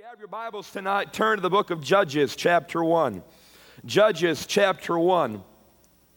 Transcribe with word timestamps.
you 0.00 0.06
have 0.06 0.18
your 0.18 0.28
Bibles 0.28 0.70
tonight, 0.70 1.12
turn 1.12 1.36
to 1.36 1.42
the 1.42 1.50
book 1.50 1.68
of 1.68 1.82
Judges, 1.82 2.34
chapter 2.34 2.82
1. 2.82 3.22
Judges, 3.84 4.46
chapter 4.46 4.98
1. 4.98 5.44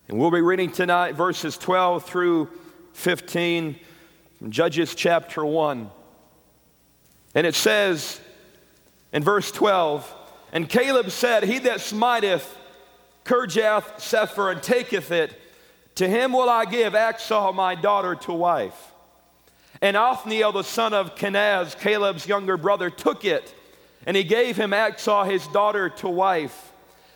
And 0.08 0.18
we'll 0.18 0.32
be 0.32 0.40
reading 0.40 0.72
tonight 0.72 1.16
verses 1.16 1.58
12 1.58 2.06
through 2.06 2.50
15 2.94 3.78
from 4.40 4.52
Judges, 4.52 4.96
chapter 4.96 5.46
1. 5.46 5.92
And 7.36 7.46
it 7.46 7.56
says 7.56 8.22
in 9.12 9.22
verse 9.22 9.52
12, 9.52 10.16
And 10.54 10.70
Caleb 10.70 11.12
said, 11.12 11.44
He 11.44 11.60
that 11.60 11.82
smiteth 11.82 12.58
Kirjath 13.26 13.98
Sepher 13.98 14.50
and 14.50 14.64
taketh 14.64 15.12
it, 15.12 15.38
to 15.96 16.08
him 16.08 16.32
will 16.32 16.50
I 16.50 16.64
give 16.64 16.94
Achsah 16.94 17.54
my 17.54 17.76
daughter 17.76 18.16
to 18.16 18.32
wife. 18.32 18.94
And 19.82 19.98
Othniel, 19.98 20.54
the 20.54 20.64
son 20.64 20.94
of 20.94 21.16
Kenaz, 21.16 21.78
Caleb's 21.78 22.26
younger 22.26 22.56
brother, 22.56 22.90
took 22.90 23.26
it 23.26 23.54
and 24.06 24.18
he 24.18 24.24
gave 24.24 24.58
him 24.58 24.72
Achsah, 24.72 25.30
his 25.30 25.46
daughter, 25.48 25.90
to 25.90 26.10
wife. 26.10 26.72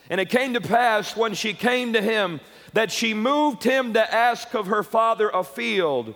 And 0.10 0.22
it 0.22 0.30
came 0.30 0.54
to 0.54 0.62
pass 0.62 1.16
when 1.16 1.34
she 1.34 1.54
came 1.54 1.94
to 1.94 2.02
him 2.02 2.40
that 2.74 2.92
she 2.92 3.14
moved 3.14 3.64
him 3.64 3.94
to 3.94 4.14
ask 4.14 4.54
of 4.54 4.68
her 4.68 4.84
father 4.84 5.30
a 5.30 5.44
field. 5.44 6.16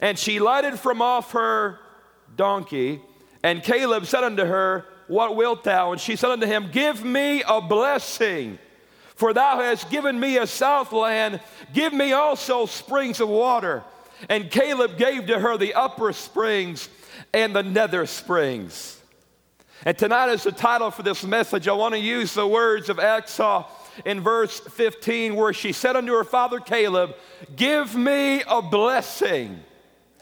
And 0.00 0.18
she 0.18 0.40
lighted 0.40 0.78
from 0.78 1.02
off 1.02 1.32
her 1.32 1.78
donkey. 2.36 3.00
And 3.42 3.62
Caleb 3.62 4.06
said 4.06 4.24
unto 4.24 4.44
her, 4.44 4.86
What 5.08 5.36
wilt 5.36 5.64
thou? 5.64 5.92
And 5.92 6.00
she 6.00 6.16
said 6.16 6.30
unto 6.30 6.46
him, 6.46 6.70
Give 6.72 7.04
me 7.04 7.42
a 7.42 7.60
blessing. 7.60 8.58
For 9.16 9.34
thou 9.34 9.58
hast 9.58 9.90
given 9.90 10.18
me 10.18 10.38
a 10.38 10.46
south 10.46 10.92
land, 10.92 11.40
give 11.74 11.92
me 11.92 12.12
also 12.12 12.64
springs 12.64 13.20
of 13.20 13.28
water. 13.28 13.82
And 14.28 14.50
Caleb 14.50 14.96
gave 14.96 15.26
to 15.26 15.38
her 15.38 15.58
the 15.58 15.74
upper 15.74 16.12
springs 16.12 16.88
and 17.34 17.54
the 17.54 17.62
nether 17.62 18.06
springs. 18.06 18.99
And 19.86 19.96
tonight, 19.96 20.28
as 20.28 20.42
the 20.42 20.52
title 20.52 20.90
for 20.90 21.02
this 21.02 21.24
message, 21.24 21.66
I 21.66 21.72
want 21.72 21.94
to 21.94 22.00
use 22.00 22.34
the 22.34 22.46
words 22.46 22.90
of 22.90 22.98
Achsah 22.98 23.66
in 24.04 24.20
verse 24.20 24.60
15, 24.60 25.34
where 25.34 25.52
she 25.52 25.72
said 25.72 25.96
unto 25.96 26.12
her 26.12 26.24
father 26.24 26.60
Caleb, 26.60 27.14
Give 27.56 27.94
me 27.94 28.42
a 28.46 28.60
blessing. 28.60 29.60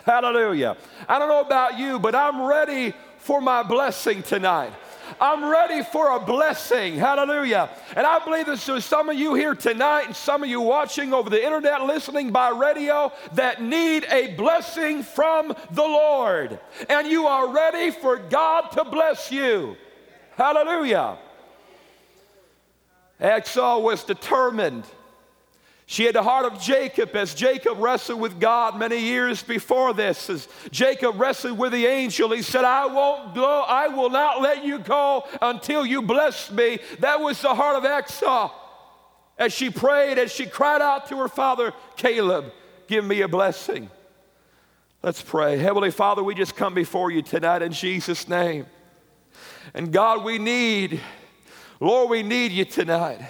Hallelujah. 0.04 0.76
I 1.08 1.18
don't 1.18 1.28
know 1.28 1.40
about 1.40 1.78
you, 1.78 1.98
but 1.98 2.14
I'm 2.14 2.42
ready 2.42 2.94
for 3.18 3.40
my 3.40 3.62
blessing 3.64 4.22
tonight. 4.22 4.72
I'm 5.20 5.44
ready 5.44 5.82
for 5.82 6.12
a 6.12 6.20
blessing. 6.20 6.96
Hallelujah. 6.96 7.70
And 7.96 8.06
I 8.06 8.24
believe 8.24 8.46
that 8.46 8.60
there's 8.60 8.84
some 8.84 9.08
of 9.08 9.16
you 9.16 9.34
here 9.34 9.54
tonight 9.54 10.06
and 10.06 10.16
some 10.16 10.42
of 10.42 10.48
you 10.48 10.60
watching 10.60 11.12
over 11.12 11.30
the 11.30 11.44
internet, 11.44 11.82
listening 11.82 12.30
by 12.30 12.50
radio, 12.50 13.12
that 13.32 13.62
need 13.62 14.04
a 14.10 14.34
blessing 14.34 15.02
from 15.02 15.54
the 15.72 15.82
Lord. 15.82 16.58
And 16.88 17.06
you 17.06 17.26
are 17.26 17.52
ready 17.52 17.90
for 17.90 18.16
God 18.16 18.70
to 18.72 18.84
bless 18.84 19.32
you. 19.32 19.76
Hallelujah. 20.36 21.18
Achsah 23.20 23.82
was 23.82 24.04
determined 24.04 24.84
she 25.90 26.04
had 26.04 26.16
the 26.16 26.22
heart 26.22 26.44
of 26.44 26.60
Jacob 26.60 27.16
as 27.16 27.32
Jacob 27.32 27.78
wrestled 27.78 28.20
with 28.20 28.38
God 28.38 28.78
many 28.78 28.98
years 28.98 29.42
before 29.42 29.94
this. 29.94 30.28
As 30.28 30.46
Jacob 30.70 31.18
wrestled 31.18 31.56
with 31.56 31.72
the 31.72 31.86
angel, 31.86 32.30
he 32.30 32.42
said, 32.42 32.62
I 32.62 32.84
won't 32.84 33.34
go, 33.34 33.62
I 33.62 33.88
will 33.88 34.10
not 34.10 34.42
let 34.42 34.66
you 34.66 34.80
go 34.80 35.24
until 35.40 35.86
you 35.86 36.02
bless 36.02 36.50
me. 36.50 36.78
That 36.98 37.20
was 37.20 37.40
the 37.40 37.54
heart 37.54 37.76
of 37.76 37.84
Achsah. 37.84 38.50
As 39.38 39.54
she 39.54 39.70
prayed, 39.70 40.18
as 40.18 40.30
she 40.30 40.44
cried 40.44 40.82
out 40.82 41.08
to 41.08 41.16
her 41.16 41.28
father, 41.28 41.72
Caleb, 41.96 42.52
give 42.86 43.02
me 43.02 43.22
a 43.22 43.28
blessing. 43.28 43.88
Let's 45.02 45.22
pray. 45.22 45.56
Heavenly 45.56 45.90
Father, 45.90 46.22
we 46.22 46.34
just 46.34 46.54
come 46.54 46.74
before 46.74 47.10
you 47.10 47.22
tonight 47.22 47.62
in 47.62 47.72
Jesus' 47.72 48.28
name. 48.28 48.66
And 49.72 49.90
God, 49.90 50.22
we 50.22 50.38
need, 50.38 51.00
Lord, 51.80 52.10
we 52.10 52.22
need 52.22 52.52
you 52.52 52.66
tonight. 52.66 53.22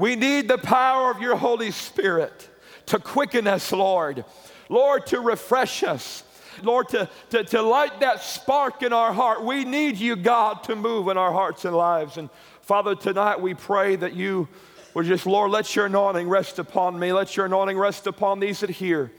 We 0.00 0.16
need 0.16 0.48
the 0.48 0.56
power 0.56 1.10
of 1.10 1.20
your 1.20 1.36
Holy 1.36 1.70
Spirit 1.70 2.48
to 2.86 2.98
quicken 2.98 3.46
us, 3.46 3.70
Lord. 3.70 4.24
Lord, 4.70 5.06
to 5.08 5.20
refresh 5.20 5.82
us. 5.82 6.22
Lord, 6.62 6.88
to, 6.88 7.06
to, 7.28 7.44
to 7.44 7.60
light 7.60 8.00
that 8.00 8.22
spark 8.22 8.82
in 8.82 8.94
our 8.94 9.12
heart. 9.12 9.44
We 9.44 9.66
need 9.66 9.98
you, 9.98 10.16
God, 10.16 10.64
to 10.64 10.74
move 10.74 11.08
in 11.08 11.18
our 11.18 11.32
hearts 11.32 11.66
and 11.66 11.76
lives. 11.76 12.16
And 12.16 12.30
Father, 12.62 12.94
tonight 12.94 13.42
we 13.42 13.52
pray 13.52 13.94
that 13.96 14.14
you 14.14 14.48
would 14.94 15.04
just, 15.04 15.26
Lord, 15.26 15.50
let 15.50 15.76
your 15.76 15.84
anointing 15.84 16.30
rest 16.30 16.58
upon 16.58 16.98
me. 16.98 17.12
Let 17.12 17.36
your 17.36 17.44
anointing 17.44 17.76
rest 17.76 18.06
upon 18.06 18.40
these 18.40 18.60
that 18.60 18.70
hear. 18.70 19.12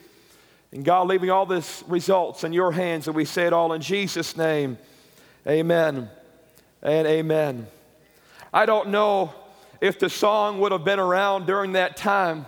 And 0.72 0.84
God, 0.84 1.08
leaving 1.08 1.30
all 1.30 1.46
this 1.46 1.84
results 1.88 2.44
in 2.44 2.54
your 2.54 2.72
hands, 2.72 3.06
and 3.06 3.16
we 3.16 3.26
say 3.26 3.46
it 3.46 3.54
all 3.54 3.74
in 3.74 3.82
Jesus' 3.82 4.36
name. 4.36 4.80
Amen 5.46 6.10
and 6.82 7.08
amen. 7.08 7.68
I 8.52 8.66
don't 8.66 8.90
know 8.90 9.36
if 9.82 9.98
the 9.98 10.10
song 10.10 10.60
would 10.60 10.72
have 10.72 10.86
been 10.86 11.00
around 11.00 11.48
during 11.48 11.74
that 11.74 11.98
time 11.98 12.46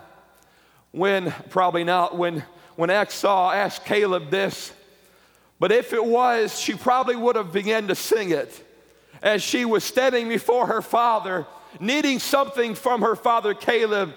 when, 0.92 1.32
probably 1.50 1.84
not, 1.84 2.16
when, 2.16 2.44
when 2.76 2.90
Achsah 2.90 3.56
asked 3.56 3.84
Caleb 3.86 4.30
this. 4.30 4.72
But 5.60 5.72
if 5.72 5.94
it 5.94 6.06
was, 6.06 6.60
she 6.60 6.76
probably 6.76 7.16
would 7.16 7.36
have 7.36 7.52
begun 7.52 7.88
to 7.88 7.96
sing 7.96 8.30
it 8.30 8.64
as 9.24 9.42
she 9.42 9.66
was 9.66 9.84
standing 9.84 10.30
before 10.30 10.68
her 10.68 10.82
father, 10.82 11.48
needing 11.80 12.20
something 12.20 12.76
from 12.76 13.02
her 13.02 13.16
father 13.16 13.56
Caleb. 13.56 14.14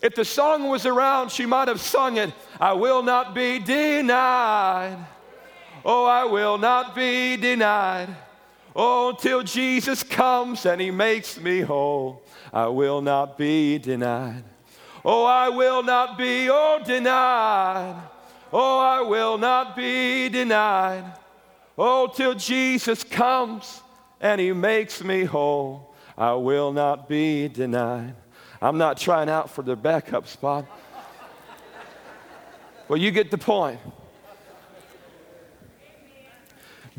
If 0.00 0.14
the 0.14 0.24
song 0.24 0.68
was 0.68 0.86
around, 0.86 1.30
she 1.30 1.46
might 1.46 1.68
have 1.68 1.80
sung 1.80 2.16
it 2.16 2.32
I 2.60 2.74
will 2.74 3.02
not 3.02 3.34
be 3.34 3.58
denied. 3.58 4.98
Oh, 5.84 6.04
I 6.04 6.24
will 6.24 6.58
not 6.58 6.94
be 6.94 7.36
denied. 7.36 8.08
Oh, 8.74 9.10
until 9.10 9.42
Jesus 9.42 10.02
comes 10.02 10.64
and 10.64 10.80
he 10.80 10.90
makes 10.90 11.38
me 11.38 11.60
whole. 11.60 12.22
I 12.52 12.66
will 12.68 13.02
not 13.02 13.36
be 13.36 13.78
denied. 13.78 14.44
Oh, 15.04 15.24
I 15.24 15.48
will 15.48 15.82
not 15.82 16.16
be, 16.16 16.48
oh, 16.48 16.80
denied. 16.84 18.02
Oh, 18.52 18.78
I 18.78 19.00
will 19.02 19.36
not 19.36 19.76
be 19.76 20.28
denied. 20.28 21.04
Oh, 21.76 22.06
till 22.06 22.34
Jesus 22.34 23.02
comes 23.02 23.80
and 24.20 24.40
he 24.40 24.52
makes 24.52 25.02
me 25.02 25.24
whole. 25.24 25.94
I 26.16 26.34
will 26.34 26.72
not 26.72 27.08
be 27.08 27.48
denied. 27.48 28.14
I'm 28.60 28.78
not 28.78 28.96
trying 28.96 29.28
out 29.28 29.50
for 29.50 29.62
the 29.62 29.74
backup 29.74 30.28
spot. 30.28 30.66
well, 32.88 32.98
you 32.98 33.10
get 33.10 33.30
the 33.30 33.38
point. 33.38 33.80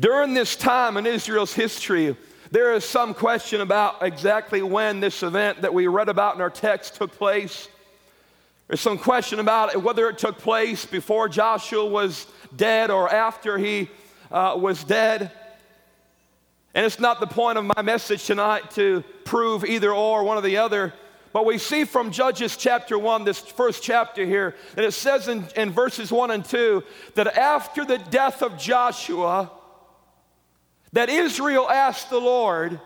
During 0.00 0.34
this 0.34 0.56
time 0.56 0.96
in 0.96 1.06
Israel's 1.06 1.54
history, 1.54 2.16
there 2.50 2.74
is 2.74 2.84
some 2.84 3.14
question 3.14 3.60
about 3.60 4.02
exactly 4.02 4.60
when 4.60 4.98
this 4.98 5.22
event 5.22 5.62
that 5.62 5.72
we 5.72 5.86
read 5.86 6.08
about 6.08 6.34
in 6.34 6.40
our 6.40 6.50
text 6.50 6.96
took 6.96 7.12
place. 7.12 7.68
There's 8.66 8.80
some 8.80 8.98
question 8.98 9.38
about 9.38 9.76
whether 9.82 10.08
it 10.08 10.18
took 10.18 10.38
place 10.38 10.84
before 10.84 11.28
Joshua 11.28 11.86
was 11.86 12.26
dead 12.56 12.90
or 12.90 13.08
after 13.08 13.56
he 13.56 13.88
uh, 14.32 14.56
was 14.58 14.82
dead. 14.82 15.30
And 16.74 16.84
it's 16.84 16.98
not 16.98 17.20
the 17.20 17.28
point 17.28 17.58
of 17.58 17.64
my 17.64 17.82
message 17.82 18.24
tonight 18.24 18.72
to 18.72 19.04
prove 19.24 19.64
either 19.64 19.92
or 19.92 20.24
one 20.24 20.38
or 20.38 20.42
the 20.42 20.56
other. 20.56 20.92
But 21.32 21.46
we 21.46 21.56
see 21.58 21.84
from 21.84 22.10
Judges 22.10 22.56
chapter 22.56 22.98
1, 22.98 23.24
this 23.24 23.38
first 23.38 23.80
chapter 23.82 24.24
here, 24.26 24.56
that 24.74 24.84
it 24.84 24.92
says 24.92 25.28
in, 25.28 25.46
in 25.54 25.70
verses 25.70 26.10
1 26.10 26.32
and 26.32 26.44
2 26.44 26.82
that 27.14 27.38
after 27.38 27.84
the 27.84 27.98
death 27.98 28.42
of 28.42 28.58
Joshua, 28.58 29.52
that 30.94 31.10
Israel 31.10 31.68
asked 31.68 32.08
the 32.08 32.20
Lord, 32.20 32.80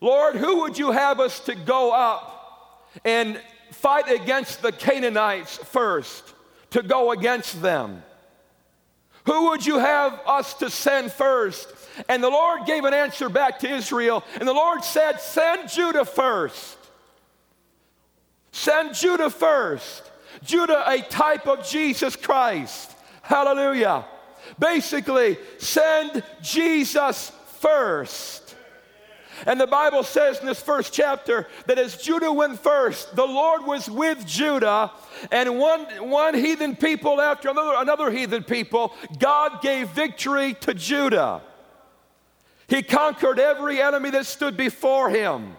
Lord, 0.00 0.36
who 0.36 0.60
would 0.60 0.78
you 0.78 0.90
have 0.92 1.18
us 1.18 1.40
to 1.40 1.54
go 1.54 1.92
up 1.92 2.90
and 3.04 3.40
fight 3.70 4.10
against 4.10 4.60
the 4.60 4.70
Canaanites 4.70 5.56
first, 5.56 6.34
to 6.70 6.82
go 6.82 7.10
against 7.10 7.62
them? 7.62 8.02
Who 9.24 9.50
would 9.50 9.64
you 9.64 9.78
have 9.78 10.20
us 10.26 10.54
to 10.54 10.68
send 10.68 11.10
first? 11.10 11.68
And 12.08 12.22
the 12.22 12.28
Lord 12.28 12.66
gave 12.66 12.84
an 12.84 12.92
answer 12.92 13.28
back 13.28 13.60
to 13.60 13.68
Israel, 13.68 14.24
and 14.38 14.46
the 14.46 14.52
Lord 14.52 14.84
said, 14.84 15.20
Send 15.20 15.70
Judah 15.70 16.04
first. 16.04 16.76
Send 18.50 18.94
Judah 18.94 19.30
first. 19.30 20.02
Judah, 20.44 20.84
a 20.86 21.00
type 21.00 21.46
of 21.46 21.66
Jesus 21.66 22.14
Christ. 22.14 22.90
Hallelujah. 23.22 24.04
Basically, 24.58 25.38
send 25.58 26.22
Jesus 26.42 27.32
first. 27.60 28.54
And 29.46 29.60
the 29.60 29.66
Bible 29.66 30.02
says 30.02 30.38
in 30.40 30.46
this 30.46 30.60
first 30.60 30.92
chapter 30.92 31.48
that 31.66 31.78
as 31.78 31.96
Judah 31.96 32.32
went 32.32 32.60
first, 32.60 33.16
the 33.16 33.26
Lord 33.26 33.64
was 33.64 33.90
with 33.90 34.24
Judah, 34.26 34.92
and 35.30 35.58
one, 35.58 35.84
one 36.08 36.34
heathen 36.34 36.76
people 36.76 37.20
after 37.20 37.48
another, 37.48 37.74
another 37.78 38.10
heathen 38.10 38.44
people, 38.44 38.94
God 39.18 39.60
gave 39.60 39.88
victory 39.88 40.54
to 40.60 40.74
Judah. 40.74 41.42
He 42.68 42.82
conquered 42.82 43.40
every 43.40 43.82
enemy 43.82 44.10
that 44.10 44.26
stood 44.26 44.56
before 44.56 45.10
him. 45.10 45.56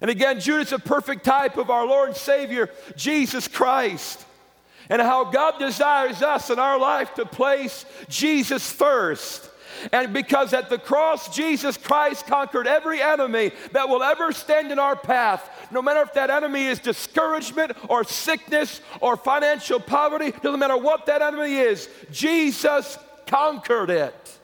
And 0.00 0.10
again, 0.10 0.38
Judah's 0.38 0.72
a 0.72 0.78
perfect 0.78 1.24
type 1.24 1.56
of 1.56 1.70
our 1.70 1.86
Lord 1.86 2.10
and 2.10 2.16
Savior, 2.16 2.70
Jesus 2.96 3.48
Christ 3.48 4.24
and 4.90 5.02
how 5.02 5.24
God 5.24 5.58
desires 5.58 6.22
us 6.22 6.50
in 6.50 6.58
our 6.58 6.78
life 6.78 7.14
to 7.14 7.26
place 7.26 7.84
Jesus 8.08 8.70
first 8.70 9.50
And 9.92 10.12
because 10.12 10.52
at 10.52 10.68
the 10.68 10.78
cross, 10.78 11.34
Jesus 11.34 11.76
Christ 11.76 12.26
conquered 12.26 12.66
every 12.66 13.00
enemy 13.00 13.52
that 13.72 13.88
will 13.88 14.02
ever 14.02 14.32
stand 14.32 14.72
in 14.72 14.78
our 14.78 14.96
path, 14.96 15.68
no 15.70 15.82
matter 15.82 16.02
if 16.02 16.14
that 16.14 16.30
enemy 16.30 16.66
is 16.66 16.78
discouragement 16.78 17.72
or 17.88 18.04
sickness 18.04 18.80
or 19.00 19.16
financial 19.16 19.80
poverty, 19.80 20.32
doesn't 20.42 20.60
matter 20.60 20.76
what 20.76 21.06
that 21.06 21.22
enemy 21.22 21.54
is, 21.56 21.88
Jesus 22.10 22.98
conquered 23.26 23.90
it. 23.90 24.38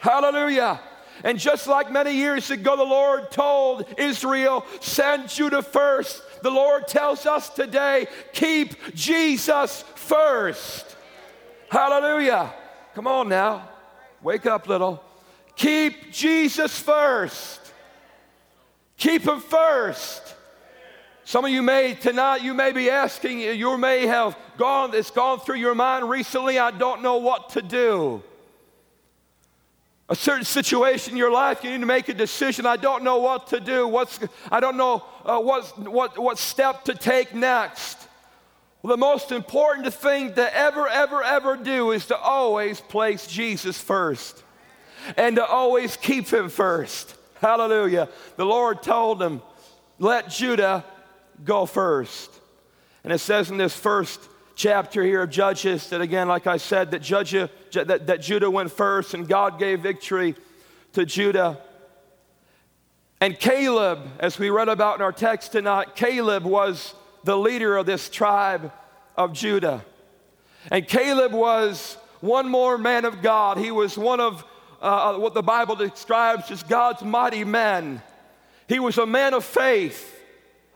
Hallelujah. 0.00 0.80
And 1.24 1.38
just 1.38 1.66
like 1.66 1.90
many 1.90 2.12
years 2.12 2.50
ago, 2.50 2.76
the 2.76 2.82
Lord 2.82 3.30
told 3.30 3.86
Israel, 3.98 4.64
send 4.80 5.28
Judah 5.28 5.62
first, 5.62 6.22
the 6.42 6.50
Lord 6.50 6.88
tells 6.88 7.26
us 7.26 7.48
today, 7.48 8.06
keep 8.32 8.94
Jesus 8.94 9.84
first. 9.96 10.96
Hallelujah. 11.68 12.52
Come 12.94 13.06
on 13.06 13.28
now. 13.28 13.68
Wake 14.22 14.46
up, 14.46 14.66
little. 14.66 15.02
Keep 15.56 16.12
Jesus 16.12 16.78
first. 16.78 17.60
Keep 18.96 19.22
him 19.22 19.40
first. 19.40 20.34
Some 21.24 21.44
of 21.44 21.50
you 21.50 21.62
may 21.62 21.94
tonight, 21.94 22.42
you 22.42 22.54
may 22.54 22.72
be 22.72 22.90
asking, 22.90 23.40
you 23.40 23.78
may 23.78 24.06
have 24.06 24.36
gone, 24.58 24.92
it's 24.94 25.10
gone 25.10 25.38
through 25.38 25.56
your 25.56 25.76
mind 25.76 26.10
recently, 26.10 26.58
I 26.58 26.72
don't 26.72 27.02
know 27.02 27.18
what 27.18 27.50
to 27.50 27.62
do. 27.62 28.22
A 30.10 30.16
certain 30.16 30.44
situation 30.44 31.12
in 31.12 31.16
your 31.16 31.30
life, 31.30 31.62
you 31.62 31.70
need 31.70 31.80
to 31.80 31.86
make 31.86 32.08
a 32.08 32.14
decision. 32.14 32.66
I 32.66 32.76
don't 32.76 33.04
know 33.04 33.18
what 33.18 33.46
to 33.48 33.60
do. 33.60 33.86
What's, 33.86 34.18
I 34.50 34.58
don't 34.58 34.76
know 34.76 35.04
uh, 35.24 35.38
what, 35.38 35.78
what, 35.78 36.18
what 36.18 36.36
step 36.36 36.84
to 36.86 36.94
take 36.94 37.32
next. 37.32 37.96
Well, 38.82 38.90
the 38.90 38.96
most 38.96 39.30
important 39.30 39.94
thing 39.94 40.34
to 40.34 40.56
ever, 40.56 40.88
ever, 40.88 41.22
ever 41.22 41.56
do 41.56 41.92
is 41.92 42.06
to 42.06 42.18
always 42.18 42.80
place 42.80 43.28
Jesus 43.28 43.80
first 43.80 44.42
and 45.16 45.36
to 45.36 45.46
always 45.46 45.96
keep 45.96 46.28
him 46.28 46.48
first. 46.48 47.14
Hallelujah. 47.40 48.08
The 48.36 48.44
Lord 48.44 48.82
told 48.82 49.22
him, 49.22 49.40
let 50.00 50.28
Judah 50.28 50.84
go 51.44 51.66
first. 51.66 52.30
And 53.04 53.12
it 53.12 53.18
says 53.18 53.48
in 53.50 53.58
this 53.58 53.76
first 53.76 54.20
chapter 54.60 55.02
here 55.02 55.22
of 55.22 55.30
Judges 55.30 55.88
that, 55.88 56.02
again, 56.02 56.28
like 56.28 56.46
I 56.46 56.58
said, 56.58 56.90
that, 56.90 57.00
Judge, 57.00 57.30
that, 57.30 58.06
that 58.06 58.20
Judah 58.20 58.50
went 58.50 58.70
first 58.70 59.14
and 59.14 59.26
God 59.26 59.58
gave 59.58 59.80
victory 59.80 60.34
to 60.92 61.06
Judah. 61.06 61.58
And 63.22 63.38
Caleb, 63.38 64.00
as 64.18 64.38
we 64.38 64.50
read 64.50 64.68
about 64.68 64.96
in 64.96 65.02
our 65.02 65.12
text 65.12 65.52
tonight, 65.52 65.96
Caleb 65.96 66.44
was 66.44 66.94
the 67.24 67.38
leader 67.38 67.78
of 67.78 67.86
this 67.86 68.10
tribe 68.10 68.70
of 69.16 69.32
Judah. 69.32 69.82
And 70.70 70.86
Caleb 70.86 71.32
was 71.32 71.96
one 72.20 72.46
more 72.46 72.76
man 72.76 73.06
of 73.06 73.22
God. 73.22 73.56
He 73.56 73.70
was 73.70 73.96
one 73.96 74.20
of 74.20 74.44
uh, 74.82 75.14
what 75.16 75.32
the 75.32 75.42
Bible 75.42 75.74
describes 75.74 76.50
as 76.50 76.62
God's 76.62 77.00
mighty 77.00 77.44
men. 77.44 78.02
He 78.68 78.78
was 78.78 78.98
a 78.98 79.06
man 79.06 79.32
of 79.32 79.42
faith, 79.42 80.20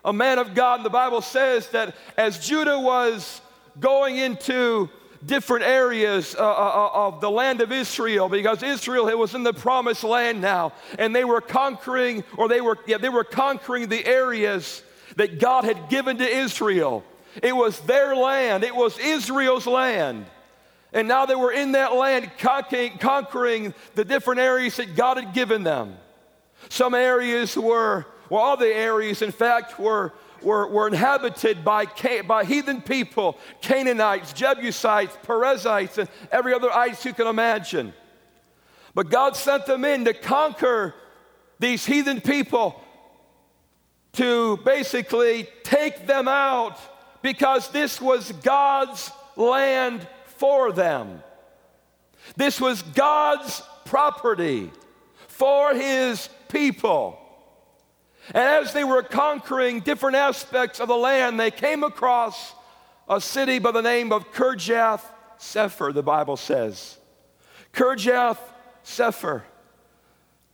a 0.03 0.13
man 0.13 0.39
of 0.39 0.55
God. 0.55 0.77
And 0.77 0.87
the 0.87 0.91
Bible 0.91 1.21
says 1.21 1.69
that 1.69 1.95
as 2.17 2.39
Judah 2.39 2.81
was 2.81 3.43
going 3.81 4.17
into 4.17 4.88
different 5.25 5.65
areas 5.65 6.35
uh, 6.38 6.43
uh, 6.43 6.44
uh 6.44 7.06
of 7.06 7.21
the 7.21 7.31
land 7.31 7.61
of 7.61 7.73
Israel 7.73 8.29
because 8.29 8.62
Israel 8.62 9.17
was 9.17 9.35
in 9.35 9.43
the 9.43 9.55
promised 9.55 10.05
land 10.05 10.41
now 10.41 10.73
and 10.99 11.17
they 11.17 11.25
were 11.25 11.41
conquering 11.41 12.25
or 12.37 12.47
they 12.47 12.61
were 12.61 12.79
yeah, 12.87 12.99
they 12.99 13.09
were 13.09 13.25
conquering 13.25 13.88
the 13.88 14.05
areas 14.05 14.82
that 15.17 15.38
God 15.38 15.65
had 15.65 15.88
given 15.88 16.19
to 16.19 16.29
Israel. 16.29 17.05
It 17.43 17.55
was 17.55 17.81
their 17.81 18.15
land, 18.15 18.65
it 18.65 18.75
was 18.75 18.99
Israel's 18.99 19.67
land. 19.67 20.26
And 20.93 21.09
now 21.09 21.26
they 21.26 21.35
were 21.35 21.53
in 21.53 21.73
that 21.73 21.94
land 21.94 22.31
conquering, 22.38 22.99
conquering 22.99 23.75
the 23.97 24.05
different 24.05 24.41
areas 24.41 24.76
that 24.76 24.94
God 24.94 25.17
had 25.17 25.35
given 25.35 25.65
them. 25.65 25.97
Some 26.69 26.94
areas 26.94 27.56
were, 27.56 28.06
well, 28.31 28.41
all 28.41 28.56
the 28.56 28.73
areas, 28.73 29.21
in 29.21 29.32
fact, 29.32 29.79
were, 29.79 30.12
were, 30.44 30.69
were 30.69 30.87
inhabited 30.87 31.64
by, 31.64 31.87
by 32.26 32.44
heathen 32.44 32.82
people 32.82 33.38
Canaanites, 33.61 34.32
Jebusites, 34.32 35.17
Perizzites, 35.23 35.99
and 35.99 36.08
every 36.31 36.55
other 36.55 36.70
ites 36.70 37.05
you 37.05 37.12
can 37.12 37.26
imagine. 37.26 37.93
But 38.94 39.11
God 39.11 39.37
sent 39.37 39.67
them 39.67 39.85
in 39.85 40.05
to 40.05 40.14
conquer 40.14 40.94
these 41.58 41.85
heathen 41.85 42.20
people, 42.20 42.81
to 44.12 44.58
basically 44.58 45.49
take 45.64 46.06
them 46.06 46.29
out 46.29 46.79
because 47.23 47.69
this 47.70 48.00
was 48.00 48.31
God's 48.32 49.11
land 49.37 50.06
for 50.25 50.73
them. 50.73 51.23
This 52.37 52.61
was 52.61 52.82
God's 52.82 53.62
property 53.85 54.70
for 55.29 55.75
his 55.75 56.29
people. 56.49 57.19
And 58.29 58.37
as 58.37 58.73
they 58.73 58.85
were 58.85 59.03
conquering 59.03 59.81
different 59.81 60.17
aspects 60.17 60.81
of 60.81 60.88
the 60.88 60.97
land, 60.97 61.38
they 61.38 61.50
came 61.50 61.82
across 61.82 62.55
a 63.09 63.21
city 63.21 63.59
by 63.59 63.71
the 63.71 63.82
name 63.82 64.12
of 64.12 64.32
Kirjath 64.32 65.03
Sepher, 65.38 65.93
the 65.93 66.03
Bible 66.03 66.37
says. 66.37 66.99
Kirjath 67.73 68.38
Sepher. 68.85 69.43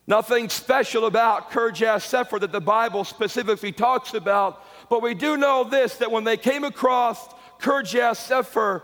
Nothing 0.06 0.48
special 0.48 1.06
about 1.06 1.52
Kirjath 1.52 2.02
Sepher 2.02 2.40
that 2.40 2.50
the 2.50 2.60
Bible 2.60 3.04
specifically 3.04 3.70
talks 3.70 4.14
about, 4.14 4.64
but 4.88 5.02
we 5.02 5.14
do 5.14 5.36
know 5.36 5.62
this 5.62 5.96
that 5.96 6.10
when 6.10 6.24
they 6.24 6.36
came 6.36 6.64
across 6.64 7.28
Kirjath 7.60 8.16
Sepher, 8.16 8.82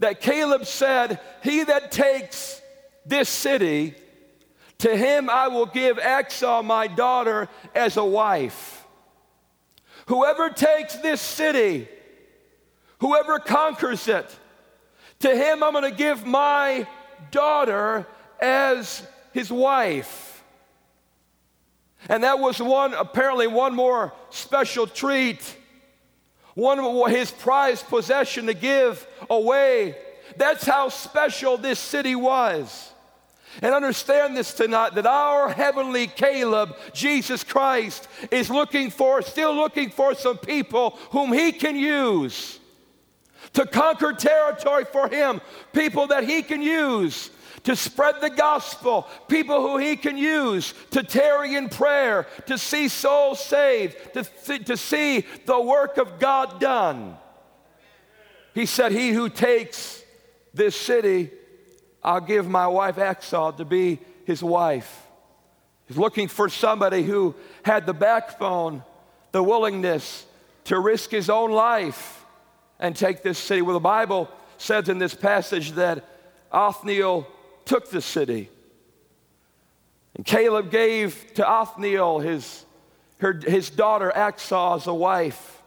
that 0.00 0.20
Caleb 0.20 0.64
said, 0.64 1.20
He 1.42 1.62
that 1.64 1.92
takes 1.92 2.60
this 3.04 3.28
city, 3.28 3.94
to 4.78 4.96
him 4.96 5.28
I 5.28 5.48
will 5.48 5.66
give 5.66 5.96
Achsah, 5.96 6.64
my 6.64 6.86
daughter, 6.86 7.48
as 7.74 7.96
a 7.96 8.04
wife. 8.04 8.86
Whoever 10.06 10.50
takes 10.50 10.96
this 10.96 11.20
city, 11.20 11.88
whoever 13.00 13.38
conquers 13.38 14.08
it, 14.08 14.34
to 15.20 15.34
him 15.34 15.62
I'm 15.62 15.72
going 15.72 15.84
to 15.84 15.96
give 15.96 16.24
my 16.24 16.86
daughter 17.30 18.06
as 18.40 19.06
his 19.32 19.50
wife. 19.50 20.44
And 22.08 22.22
that 22.22 22.38
was 22.38 22.62
one, 22.62 22.94
apparently, 22.94 23.48
one 23.48 23.74
more 23.74 24.12
special 24.30 24.86
treat, 24.86 25.56
one 26.54 26.78
his 27.10 27.30
prized 27.30 27.86
possession 27.88 28.46
to 28.46 28.54
give 28.54 29.06
away. 29.28 29.96
That's 30.36 30.64
how 30.64 30.88
special 30.88 31.58
this 31.58 31.80
city 31.80 32.14
was. 32.14 32.92
And 33.60 33.74
understand 33.74 34.36
this 34.36 34.54
tonight 34.54 34.94
that 34.94 35.06
our 35.06 35.48
heavenly 35.48 36.06
Caleb, 36.06 36.76
Jesus 36.92 37.42
Christ, 37.42 38.06
is 38.30 38.50
looking 38.50 38.90
for, 38.90 39.22
still 39.22 39.54
looking 39.54 39.90
for 39.90 40.14
some 40.14 40.38
people 40.38 40.90
whom 41.10 41.32
he 41.32 41.52
can 41.52 41.76
use 41.76 42.60
to 43.54 43.66
conquer 43.66 44.12
territory 44.12 44.84
for 44.84 45.08
him, 45.08 45.40
people 45.72 46.06
that 46.08 46.24
he 46.24 46.42
can 46.42 46.62
use 46.62 47.30
to 47.64 47.74
spread 47.74 48.20
the 48.20 48.30
gospel, 48.30 49.06
people 49.26 49.60
who 49.60 49.78
he 49.78 49.96
can 49.96 50.16
use 50.16 50.74
to 50.90 51.02
tarry 51.02 51.54
in 51.54 51.68
prayer, 51.68 52.26
to 52.46 52.56
see 52.56 52.88
souls 52.88 53.44
saved, 53.44 53.96
to, 54.14 54.22
th- 54.22 54.64
to 54.64 54.76
see 54.76 55.24
the 55.46 55.60
work 55.60 55.98
of 55.98 56.18
God 56.18 56.60
done. 56.60 57.16
He 58.54 58.66
said, 58.66 58.92
He 58.92 59.10
who 59.10 59.28
takes 59.28 60.02
this 60.54 60.76
city, 60.76 61.30
I'll 62.02 62.20
give 62.20 62.48
my 62.48 62.66
wife 62.66 62.96
Achsah 62.96 63.56
to 63.56 63.64
be 63.64 63.98
his 64.24 64.42
wife. 64.42 65.06
He's 65.86 65.96
looking 65.96 66.28
for 66.28 66.48
somebody 66.48 67.02
who 67.02 67.34
had 67.62 67.86
the 67.86 67.94
backbone, 67.94 68.84
the 69.32 69.42
willingness 69.42 70.26
to 70.64 70.78
risk 70.78 71.10
his 71.10 71.30
own 71.30 71.50
life 71.50 72.24
and 72.78 72.94
take 72.94 73.22
this 73.22 73.38
city. 73.38 73.62
Well, 73.62 73.74
the 73.74 73.80
Bible 73.80 74.28
says 74.58 74.88
in 74.88 74.98
this 74.98 75.14
passage 75.14 75.72
that 75.72 76.04
Othniel 76.52 77.26
took 77.64 77.90
the 77.90 78.02
city. 78.02 78.50
And 80.14 80.26
Caleb 80.26 80.70
gave 80.70 81.32
to 81.34 81.48
Othniel 81.48 82.20
his, 82.20 82.64
her, 83.18 83.32
his 83.32 83.70
daughter 83.70 84.12
Achsah 84.14 84.76
as 84.76 84.86
a 84.86 84.94
wife. 84.94 85.62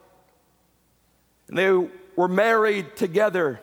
And 1.47 1.57
they 1.57 1.89
were 2.15 2.27
married 2.27 2.95
together. 2.95 3.59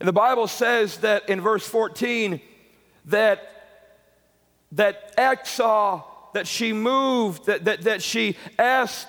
And 0.00 0.08
the 0.08 0.12
Bible 0.12 0.46
says 0.46 0.98
that 0.98 1.28
in 1.28 1.40
verse 1.40 1.66
14 1.66 2.40
that, 3.06 3.42
that 4.72 5.16
Achsah, 5.16 6.04
that 6.34 6.46
she 6.46 6.72
moved, 6.72 7.46
that, 7.46 7.64
that, 7.64 7.82
that 7.82 8.02
she 8.02 8.36
asked 8.58 9.08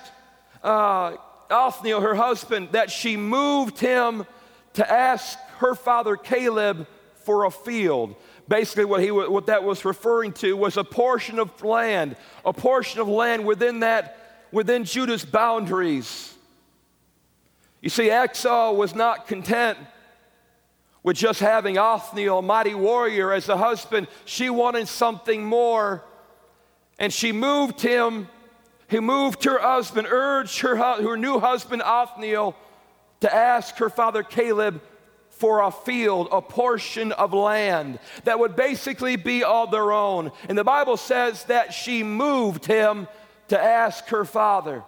uh, 0.62 1.16
Othniel, 1.50 2.00
her 2.00 2.14
husband, 2.14 2.70
that 2.72 2.90
she 2.90 3.16
moved 3.16 3.78
him 3.78 4.26
to 4.74 4.90
ask 4.90 5.38
her 5.58 5.74
father 5.74 6.16
Caleb 6.16 6.86
for 7.14 7.44
a 7.44 7.50
field. 7.50 8.16
Basically, 8.48 8.84
what, 8.84 9.00
he, 9.00 9.10
what 9.10 9.46
that 9.46 9.62
was 9.62 9.84
referring 9.84 10.32
to 10.34 10.56
was 10.56 10.76
a 10.76 10.82
portion 10.82 11.38
of 11.38 11.62
land, 11.62 12.16
a 12.44 12.52
portion 12.52 13.00
of 13.00 13.06
land 13.06 13.44
within 13.44 13.80
that, 13.80 14.46
within 14.50 14.84
Judah's 14.84 15.24
boundaries. 15.24 16.34
You 17.80 17.90
see, 17.90 18.08
Achsah 18.08 18.74
was 18.74 18.94
not 18.94 19.28
content 19.28 19.78
with 21.02 21.16
just 21.16 21.40
having 21.40 21.78
Othniel, 21.78 22.38
a 22.38 22.42
mighty 22.42 22.74
warrior, 22.74 23.32
as 23.32 23.48
a 23.48 23.56
husband. 23.56 24.06
She 24.24 24.50
wanted 24.50 24.88
something 24.88 25.44
more. 25.44 26.04
And 26.98 27.12
she 27.12 27.32
moved 27.32 27.80
him, 27.80 28.28
he 28.88 29.00
moved 29.00 29.44
her 29.44 29.58
husband, 29.58 30.06
urged 30.10 30.58
her, 30.60 30.76
her 30.76 31.16
new 31.16 31.38
husband 31.38 31.80
Othniel 31.82 32.54
to 33.20 33.34
ask 33.34 33.76
her 33.76 33.88
father 33.88 34.22
Caleb 34.22 34.82
for 35.30 35.62
a 35.62 35.70
field, 35.70 36.28
a 36.30 36.42
portion 36.42 37.12
of 37.12 37.32
land 37.32 37.98
that 38.24 38.38
would 38.38 38.54
basically 38.54 39.16
be 39.16 39.42
all 39.42 39.66
their 39.66 39.92
own. 39.92 40.30
And 40.48 40.58
the 40.58 40.64
Bible 40.64 40.98
says 40.98 41.44
that 41.44 41.72
she 41.72 42.02
moved 42.02 42.66
him 42.66 43.08
to 43.48 43.58
ask 43.58 44.06
her 44.08 44.26
father. 44.26 44.84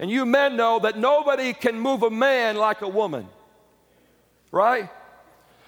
And 0.00 0.10
you 0.10 0.24
men 0.24 0.56
know 0.56 0.78
that 0.78 0.98
nobody 0.98 1.52
can 1.52 1.78
move 1.78 2.02
a 2.02 2.10
man 2.10 2.56
like 2.56 2.80
a 2.80 2.88
woman, 2.88 3.28
right? 4.50 4.88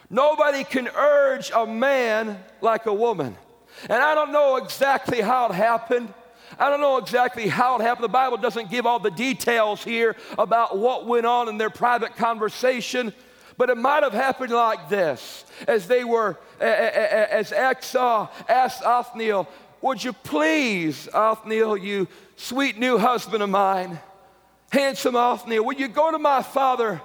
Nobody 0.09 0.65
can 0.65 0.89
urge 0.89 1.51
a 1.55 1.67
man 1.67 2.39
like 2.61 2.87
a 2.87 2.95
woman. 2.95 3.37
And 3.89 4.03
I 4.03 4.15
don't 4.15 4.33
know 4.33 4.57
exactly 4.57 5.21
how 5.21 5.47
it 5.47 5.55
happened. 5.55 6.13
I 6.59 6.71
don't 6.71 6.81
know 6.81 6.97
exactly 6.99 7.49
how 7.49 7.77
it 7.77 7.83
happened. 7.83 8.05
The 8.05 8.09
Bible 8.09 8.37
doesn't 8.37 8.71
give 8.71 8.87
all 8.87 8.99
the 8.99 9.11
details 9.11 9.83
here 9.83 10.17
about 10.39 10.79
what 10.79 11.07
went 11.07 11.27
on 11.27 11.49
in 11.49 11.59
their 11.59 11.71
private 11.71 12.17
conversation, 12.17 13.13
but 13.59 13.69
it 13.69 13.77
might 13.77 14.03
have 14.03 14.13
happened 14.13 14.53
like 14.53 14.89
this 14.89 15.45
as 15.67 15.89
they 15.89 16.05
were, 16.05 16.39
as 16.61 17.51
Achsah 17.51 18.31
asked 18.49 18.83
Othniel, 18.83 19.49
Would 19.83 20.05
you 20.05 20.13
please, 20.13 21.09
Othniel, 21.13 21.77
you 21.77 22.09
sweet 22.37 22.79
new 22.79 22.97
husband 22.97 23.43
of 23.43 23.51
mine, 23.51 23.99
handsome 24.71 25.17
Othniel, 25.17 25.65
would 25.65 25.81
you 25.81 25.89
go 25.89 26.13
to 26.13 26.19
my 26.19 26.43
father 26.43 27.03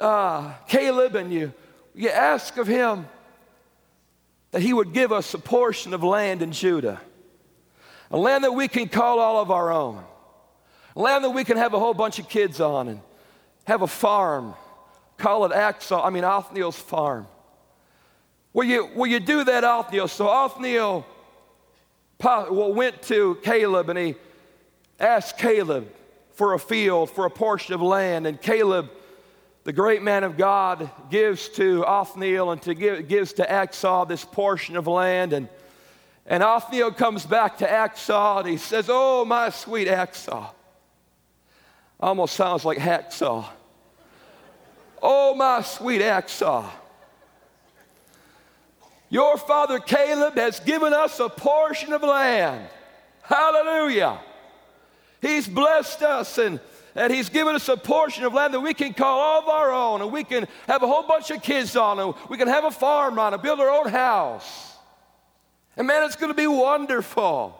uh, 0.00 0.52
Caleb 0.68 1.16
and 1.16 1.32
you, 1.32 1.52
you 1.94 2.08
ask 2.08 2.56
of 2.56 2.66
him 2.66 3.06
that 4.50 4.62
he 4.62 4.72
would 4.72 4.92
give 4.92 5.12
us 5.12 5.34
a 5.34 5.38
portion 5.38 5.94
of 5.94 6.02
land 6.02 6.42
in 6.42 6.52
Judah, 6.52 7.00
a 8.10 8.16
land 8.16 8.44
that 8.44 8.52
we 8.52 8.68
can 8.68 8.88
call 8.88 9.18
all 9.18 9.40
of 9.40 9.50
our 9.50 9.72
own, 9.72 10.02
a 10.94 11.00
land 11.00 11.24
that 11.24 11.30
we 11.30 11.44
can 11.44 11.56
have 11.56 11.74
a 11.74 11.78
whole 11.78 11.94
bunch 11.94 12.18
of 12.18 12.28
kids 12.28 12.60
on 12.60 12.88
and 12.88 13.00
have 13.64 13.82
a 13.82 13.86
farm, 13.86 14.54
call 15.16 15.44
it 15.44 15.52
Achsah, 15.52 16.04
I 16.04 16.10
mean 16.10 16.24
Othniel's 16.24 16.78
farm. 16.78 17.26
Will 18.52 18.64
you, 18.64 18.90
will 18.94 19.06
you 19.06 19.20
do 19.20 19.44
that, 19.44 19.64
Othniel? 19.64 20.08
So 20.08 20.28
Othniel 20.28 21.06
went 22.20 23.02
to 23.02 23.38
Caleb 23.42 23.88
and 23.88 23.98
he 23.98 24.14
asked 25.00 25.38
Caleb 25.38 25.88
for 26.32 26.54
a 26.54 26.58
field, 26.58 27.10
for 27.10 27.24
a 27.24 27.30
portion 27.30 27.74
of 27.74 27.80
land, 27.80 28.26
and 28.26 28.40
Caleb 28.40 28.90
the 29.64 29.72
great 29.72 30.02
man 30.02 30.24
of 30.24 30.36
God 30.36 30.90
gives 31.10 31.48
to 31.50 31.84
Othniel 31.84 32.50
and 32.50 32.62
to 32.62 32.74
give, 32.74 33.08
gives 33.08 33.34
to 33.34 33.44
Achsah 33.44 34.08
this 34.08 34.24
portion 34.24 34.76
of 34.76 34.86
land. 34.86 35.32
And, 35.32 35.48
and 36.26 36.42
Othniel 36.42 36.92
comes 36.92 37.24
back 37.24 37.58
to 37.58 37.66
Achsah 37.66 38.40
and 38.40 38.48
he 38.48 38.56
says, 38.56 38.86
Oh, 38.88 39.24
my 39.24 39.50
sweet 39.50 39.88
Achsah. 39.88 40.50
Almost 42.02 42.34
sounds 42.34 42.64
like 42.64 42.78
hacksaw. 42.78 43.46
Oh, 45.00 45.34
my 45.36 45.62
sweet 45.62 46.00
Achsah. 46.00 46.68
Your 49.08 49.36
father 49.36 49.78
Caleb 49.78 50.34
has 50.34 50.58
given 50.58 50.92
us 50.92 51.20
a 51.20 51.28
portion 51.28 51.92
of 51.92 52.02
land. 52.02 52.66
Hallelujah. 53.22 54.18
He's 55.20 55.46
blessed 55.46 56.02
us 56.02 56.38
and 56.38 56.58
and 56.94 57.12
He's 57.12 57.28
given 57.28 57.54
us 57.54 57.68
a 57.68 57.76
portion 57.76 58.24
of 58.24 58.34
land 58.34 58.54
that 58.54 58.60
we 58.60 58.74
can 58.74 58.94
call 58.94 59.18
all 59.18 59.42
of 59.42 59.48
our 59.48 59.72
own, 59.72 60.02
and 60.02 60.12
we 60.12 60.24
can 60.24 60.46
have 60.66 60.82
a 60.82 60.86
whole 60.86 61.06
bunch 61.06 61.30
of 61.30 61.42
kids 61.42 61.76
on, 61.76 61.98
and 61.98 62.14
we 62.28 62.36
can 62.36 62.48
have 62.48 62.64
a 62.64 62.70
farm 62.70 63.18
on, 63.18 63.34
and 63.34 63.42
build 63.42 63.60
our 63.60 63.70
own 63.70 63.88
house. 63.88 64.76
And 65.76 65.86
man, 65.86 66.04
it's 66.04 66.16
going 66.16 66.30
to 66.30 66.36
be 66.36 66.46
wonderful. 66.46 67.58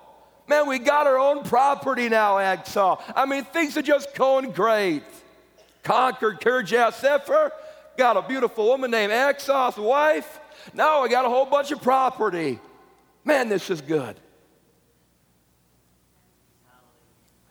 Man, 0.49 0.69
we 0.69 0.79
got 0.79 1.07
our 1.07 1.19
own 1.19 1.45
property 1.45 2.09
now, 2.09 2.35
Achsah. 2.35 3.01
I 3.15 3.27
mean, 3.27 3.45
things 3.45 3.77
are 3.77 3.83
just 3.83 4.15
going 4.15 4.51
great. 4.51 5.03
Conquered 5.83 6.41
Kirjath 6.41 7.01
Sepher, 7.01 7.51
got 7.97 8.17
a 8.17 8.23
beautiful 8.23 8.67
woman 8.67 8.91
named 8.91 9.13
Achsah's 9.13 9.77
wife. 9.77 10.41
Now 10.75 11.03
I 11.03 11.09
got 11.09 11.25
a 11.25 11.29
whole 11.29 11.47
bunch 11.47 11.73
of 11.73 11.81
property. 11.83 12.59
Man, 13.25 13.49
this 13.49 13.71
is 13.71 13.81
good. 13.81 14.17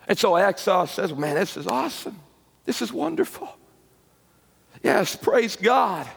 And 0.07 0.17
so 0.17 0.31
Achsah 0.31 0.87
says, 0.87 1.13
Man, 1.13 1.35
this 1.35 1.57
is 1.57 1.67
awesome. 1.67 2.19
This 2.65 2.81
is 2.81 2.91
wonderful. 2.91 3.49
Yes, 4.83 5.15
praise 5.15 5.55
God. 5.55 6.07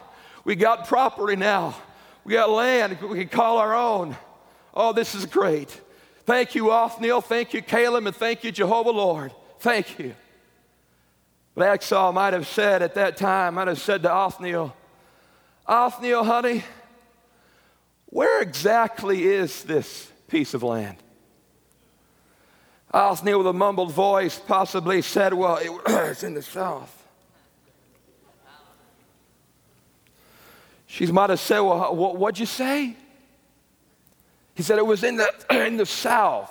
We 0.43 0.55
got 0.55 0.87
property 0.87 1.35
now. 1.35 1.75
We 2.23 2.33
got 2.33 2.49
land 2.49 2.99
we 3.01 3.19
can 3.19 3.29
call 3.29 3.57
our 3.57 3.75
own. 3.75 4.15
Oh, 4.73 4.93
this 4.93 5.15
is 5.15 5.25
great. 5.25 5.69
Thank 6.25 6.55
you, 6.55 6.71
Othniel. 6.71 7.21
Thank 7.21 7.53
you, 7.53 7.61
Caleb. 7.61 8.07
And 8.07 8.15
thank 8.15 8.43
you, 8.43 8.51
Jehovah 8.51 8.91
Lord. 8.91 9.31
Thank 9.59 9.99
you. 9.99 10.15
But 11.53 11.79
Achsah 11.79 12.13
might 12.13 12.33
have 12.33 12.47
said 12.47 12.81
at 12.81 12.95
that 12.95 13.15
time, 13.15 13.55
might 13.55 13.67
have 13.67 13.79
said 13.79 14.03
to 14.03 14.11
Othniel, 14.11 14.75
Othniel, 15.67 16.23
honey, 16.23 16.63
where 18.07 18.41
exactly 18.41 19.23
is 19.23 19.63
this 19.63 20.11
piece 20.27 20.53
of 20.53 20.63
land? 20.63 20.97
Othniel, 22.95 23.39
with 23.39 23.47
a 23.47 23.53
mumbled 23.53 23.91
voice, 23.91 24.39
possibly 24.39 25.01
said, 25.01 25.33
Well, 25.33 25.57
it, 25.57 25.69
it's 25.87 26.23
in 26.23 26.33
the 26.33 26.41
south. 26.41 26.91
She 30.87 31.05
might 31.07 31.29
have 31.29 31.41
said, 31.41 31.59
Well, 31.59 31.93
what, 31.93 32.15
what'd 32.15 32.39
you 32.39 32.45
say? 32.45 32.95
He 34.53 34.63
said, 34.63 34.79
It 34.79 34.85
was 34.85 35.03
in 35.03 35.17
the, 35.17 35.29
in 35.65 35.75
the 35.75 35.85
south. 35.85 36.49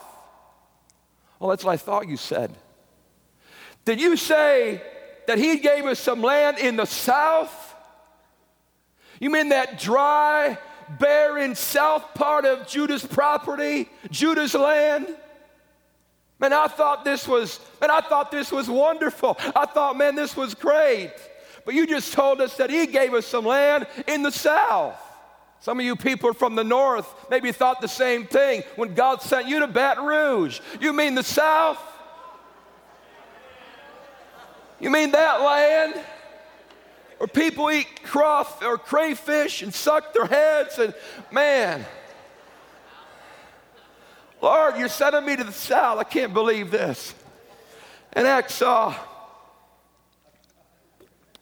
Well, 1.39 1.49
that's 1.49 1.65
what 1.65 1.73
I 1.73 1.77
thought 1.79 2.09
you 2.09 2.19
said. 2.19 2.55
Did 3.87 3.99
you 3.99 4.15
say 4.15 4.83
that 5.27 5.39
he 5.39 5.57
gave 5.57 5.87
us 5.87 5.99
some 5.99 6.21
land 6.21 6.59
in 6.59 6.77
the 6.77 6.85
south? 6.85 7.75
You 9.19 9.31
mean 9.31 9.49
that 9.49 9.79
dry, 9.79 10.59
barren 10.99 11.55
south 11.55 12.13
part 12.15 12.45
of 12.45 12.67
Judah's 12.67 13.07
property, 13.07 13.89
Judah's 14.11 14.53
land? 14.53 15.17
Man, 16.38 16.53
I 16.53 16.67
thought 16.67 17.05
this 17.05 17.29
was, 17.29 17.61
man, 17.81 17.91
I 17.91 18.00
thought 18.00 18.31
this 18.31 18.50
was 18.50 18.69
wonderful. 18.69 19.37
I 19.55 19.67
thought, 19.67 19.97
man, 19.97 20.14
this 20.14 20.37
was 20.37 20.55
great. 20.55 21.12
But 21.64 21.75
you 21.75 21.87
just 21.87 22.12
told 22.12 22.41
us 22.41 22.57
that 22.57 22.71
he 22.71 22.87
gave 22.87 23.14
us 23.14 23.26
some 23.26 23.47
land 23.47 23.87
in 24.07 24.23
the 24.23 24.33
south. 24.33 25.00
Some 25.61 25.81
of 25.81 25.87
you 25.87 25.97
people 25.97 26.35
from 26.35 26.57
the 26.57 26.64
north 26.64 27.09
maybe 27.31 27.50
thought 27.50 27.81
the 27.81 27.88
same 27.88 28.26
thing 28.26 28.62
when 28.76 28.95
God 28.95 29.23
sent 29.23 29.49
you 29.49 29.61
to 29.61 29.67
Baton 29.67 30.05
Rouge. 30.05 30.61
You 30.79 30.93
mean 30.93 31.14
the 31.14 31.23
south? 31.23 31.81
You 34.79 34.91
mean 34.91 35.12
that 35.12 35.41
land? 35.41 35.99
Where 37.17 37.29
people 37.29 37.71
eat 37.71 37.87
crawf 38.05 38.61
or 38.61 38.76
crayfish 38.76 39.62
and 39.62 39.73
suck 39.73 40.12
their 40.12 40.26
heads 40.26 40.79
and 40.79 40.93
man. 41.31 41.87
Lord, 44.41 44.76
you're 44.76 44.88
sending 44.88 45.25
me 45.25 45.37
to 45.37 45.45
the 45.45 45.53
south. 45.53 45.99
I 45.99 46.05
can't 46.05 46.35
believe 46.35 46.71
this. 46.71 47.14
And 48.12 48.26
Achsah 48.26 48.95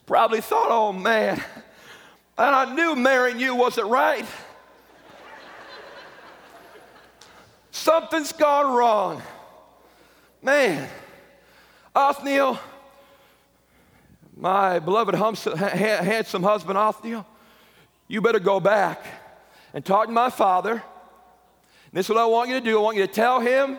probably 0.06 0.40
thought, 0.40 0.68
oh 0.70 0.92
man, 0.92 1.42
and 2.38 2.54
I 2.54 2.74
knew 2.74 2.96
marrying 2.96 3.38
you 3.38 3.54
wasn't 3.54 3.88
right. 3.88 4.26
Something's 7.70 8.32
gone 8.32 8.74
wrong. 8.74 9.22
Man, 10.42 10.88
Othniel, 11.94 12.58
my 14.36 14.78
beloved 14.78 15.14
handsome 15.14 16.42
husband 16.42 16.78
Othniel, 16.78 17.26
you 18.08 18.20
better 18.20 18.40
go 18.40 18.60
back 18.60 19.04
and 19.74 19.84
talk 19.84 20.06
to 20.06 20.12
my 20.12 20.30
father 20.30 20.82
this 21.92 22.06
is 22.06 22.10
what 22.10 22.18
I 22.18 22.26
want 22.26 22.48
you 22.48 22.54
to 22.54 22.60
do. 22.60 22.78
I 22.78 22.82
want 22.82 22.96
you 22.96 23.06
to 23.06 23.12
tell 23.12 23.40
him 23.40 23.78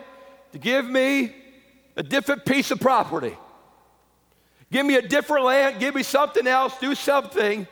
to 0.52 0.58
give 0.58 0.88
me 0.88 1.34
a 1.96 2.02
different 2.02 2.44
piece 2.44 2.70
of 2.70 2.80
property. 2.80 3.36
Give 4.70 4.86
me 4.86 4.96
a 4.96 5.02
different 5.02 5.44
land, 5.44 5.80
give 5.80 5.94
me 5.94 6.02
something 6.02 6.46
else, 6.46 6.76
do 6.78 6.94
something. 6.94 7.66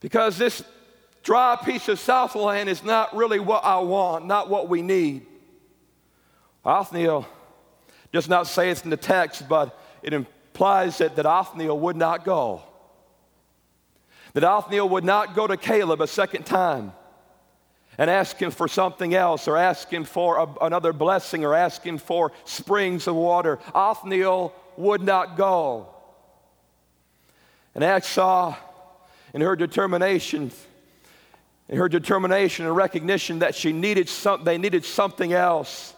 Because 0.00 0.38
this 0.38 0.62
dry 1.22 1.58
piece 1.62 1.88
of 1.88 1.98
Southland 1.98 2.68
is 2.68 2.84
not 2.84 3.14
really 3.16 3.40
what 3.40 3.64
I 3.64 3.78
want, 3.80 4.26
not 4.26 4.48
what 4.48 4.68
we 4.68 4.82
need. 4.82 5.26
Othniel 6.64 7.26
does 8.12 8.28
not 8.28 8.46
say 8.46 8.70
it's 8.70 8.84
in 8.84 8.90
the 8.90 8.96
text, 8.96 9.48
but 9.48 9.78
it 10.02 10.12
implies 10.12 10.98
that, 10.98 11.16
that 11.16 11.26
Othniel 11.26 11.78
would 11.80 11.96
not 11.96 12.24
go. 12.24 12.62
That 14.34 14.44
Othniel 14.44 14.88
would 14.90 15.04
not 15.04 15.34
go 15.34 15.46
to 15.46 15.56
Caleb 15.56 16.00
a 16.00 16.06
second 16.06 16.44
time 16.44 16.92
and 17.98 18.10
ask 18.10 18.36
Him 18.36 18.50
for 18.50 18.68
something 18.68 19.14
else, 19.14 19.48
or 19.48 19.56
ask 19.56 19.88
Him 19.90 20.04
for 20.04 20.38
a, 20.38 20.64
another 20.64 20.92
blessing, 20.92 21.44
or 21.44 21.54
ask 21.54 21.82
Him 21.82 21.98
for 21.98 22.32
springs 22.44 23.06
of 23.06 23.14
water. 23.14 23.58
Othniel 23.74 24.52
would 24.76 25.02
not 25.02 25.36
go. 25.36 25.88
And 27.74 27.84
Achsah 27.84 28.56
in 29.34 29.42
her 29.42 29.54
determination, 29.54 30.50
in 31.68 31.76
her 31.76 31.88
determination 31.88 32.64
and 32.64 32.74
recognition 32.74 33.40
that 33.40 33.54
she 33.54 33.72
needed 33.72 34.08
some, 34.08 34.44
they 34.44 34.56
needed 34.56 34.84
something 34.84 35.32
else. 35.32 35.92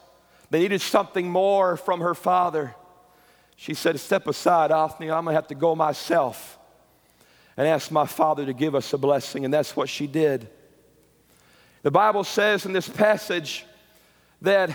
They 0.50 0.60
needed 0.60 0.80
something 0.80 1.30
more 1.30 1.76
from 1.76 2.00
her 2.00 2.14
father. 2.14 2.74
She 3.54 3.74
said, 3.74 4.00
Step 4.00 4.26
aside, 4.26 4.72
Othniel. 4.72 5.14
I'm 5.14 5.24
going 5.24 5.34
to 5.34 5.36
have 5.36 5.48
to 5.48 5.54
go 5.54 5.74
myself 5.74 6.58
and 7.56 7.66
ask 7.66 7.90
my 7.90 8.06
father 8.06 8.46
to 8.46 8.52
give 8.52 8.74
us 8.74 8.92
a 8.92 8.98
blessing. 8.98 9.44
And 9.44 9.52
that's 9.52 9.76
what 9.76 9.88
she 9.88 10.06
did. 10.06 10.48
The 11.82 11.90
Bible 11.90 12.24
says 12.24 12.66
in 12.66 12.72
this 12.72 12.88
passage 12.88 13.64
that 14.42 14.70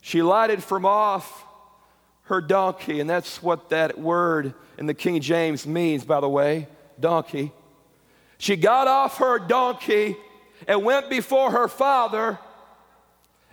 she 0.00 0.22
lighted 0.22 0.62
from 0.62 0.84
off 0.84 1.44
her 2.24 2.40
donkey, 2.40 3.00
and 3.00 3.08
that's 3.08 3.42
what 3.42 3.70
that 3.70 3.98
word 3.98 4.54
in 4.78 4.86
the 4.86 4.94
King 4.94 5.20
James 5.20 5.66
means, 5.66 6.04
by 6.04 6.20
the 6.20 6.28
way 6.28 6.68
donkey. 6.98 7.52
She 8.38 8.56
got 8.56 8.88
off 8.88 9.18
her 9.18 9.38
donkey 9.38 10.16
and 10.66 10.84
went 10.84 11.10
before 11.10 11.50
her 11.50 11.68
father 11.68 12.38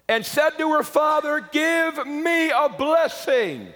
and 0.08 0.26
said 0.26 0.52
to 0.52 0.72
her 0.72 0.84
father, 0.84 1.48
Give 1.52 2.06
me 2.06 2.50
a 2.50 2.70
blessing. 2.70 3.68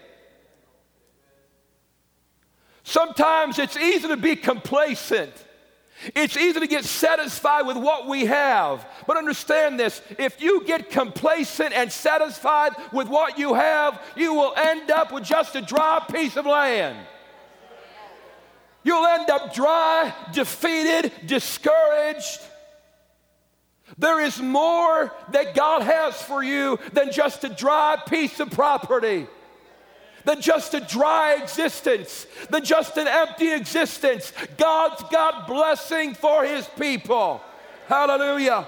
Sometimes 2.84 3.60
it's 3.60 3.78
easy 3.78 4.08
to 4.08 4.18
be 4.18 4.36
complacent. 4.36 5.34
It's 6.16 6.38
easy 6.38 6.60
to 6.60 6.68
get 6.68 6.86
satisfied 6.86 7.66
with 7.66 7.77
what 7.77 8.08
we 8.08 8.25
have. 8.25 8.86
But 9.08 9.18
understand 9.18 9.80
this 9.80 10.01
if 10.18 10.42
you 10.42 10.63
get 10.63 10.92
complacent 10.92 11.74
and 11.74 11.92
satisfied 11.92 12.74
with 12.94 13.08
what 13.08 13.39
you 13.39 13.56
have, 13.56 14.01
you 14.16 14.34
will 14.34 14.54
end 14.56 14.92
up 14.92 15.12
with 15.12 15.24
just 15.24 15.56
a 15.56 15.62
dry 15.62 16.06
piece 16.10 16.38
of 16.38 16.46
land. 16.46 16.98
You'll 18.84 19.06
end 19.06 19.30
up 19.30 19.54
dry, 19.54 20.13
defeated, 20.32 21.12
discouraged. 21.25 22.39
There 23.98 24.22
is 24.22 24.39
more 24.39 25.12
that 25.32 25.56
God 25.56 25.82
has 25.82 26.22
for 26.22 26.44
you 26.44 26.77
than 26.94 27.12
just 27.12 27.44
a 27.44 27.50
dry 27.50 27.98
piece 28.08 28.39
of 28.39 28.51
property, 28.51 29.27
than 30.28 30.42
just 30.42 30.74
a 30.74 30.82
dry 30.82 31.36
existence, 31.42 32.28
than 32.50 32.62
just 32.62 32.98
an 32.98 33.08
empty 33.08 33.54
existence. 33.54 34.34
God's 34.58 35.02
got 35.04 35.48
blessing 35.48 36.14
for 36.16 36.44
His 36.44 36.68
people. 36.78 37.42
Hallelujah. 37.88 38.68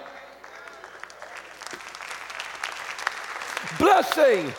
Blessing. 3.77 4.53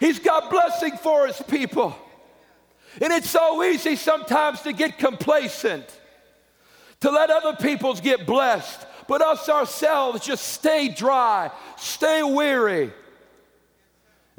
He's 0.00 0.18
got 0.18 0.50
blessing 0.50 0.96
for 0.96 1.28
His 1.28 1.40
people. 1.42 1.96
And 3.00 3.12
it's 3.12 3.30
so 3.30 3.62
easy 3.62 3.94
sometimes 3.94 4.62
to 4.62 4.72
get 4.72 4.98
complacent, 4.98 5.86
to 7.02 7.10
let 7.12 7.30
other 7.30 7.54
people's 7.54 8.00
get 8.00 8.26
blessed, 8.26 8.84
but 9.06 9.22
us 9.22 9.48
ourselves 9.48 10.26
just 10.26 10.44
stay 10.44 10.88
dry, 10.88 11.52
stay 11.76 12.24
weary. 12.24 12.92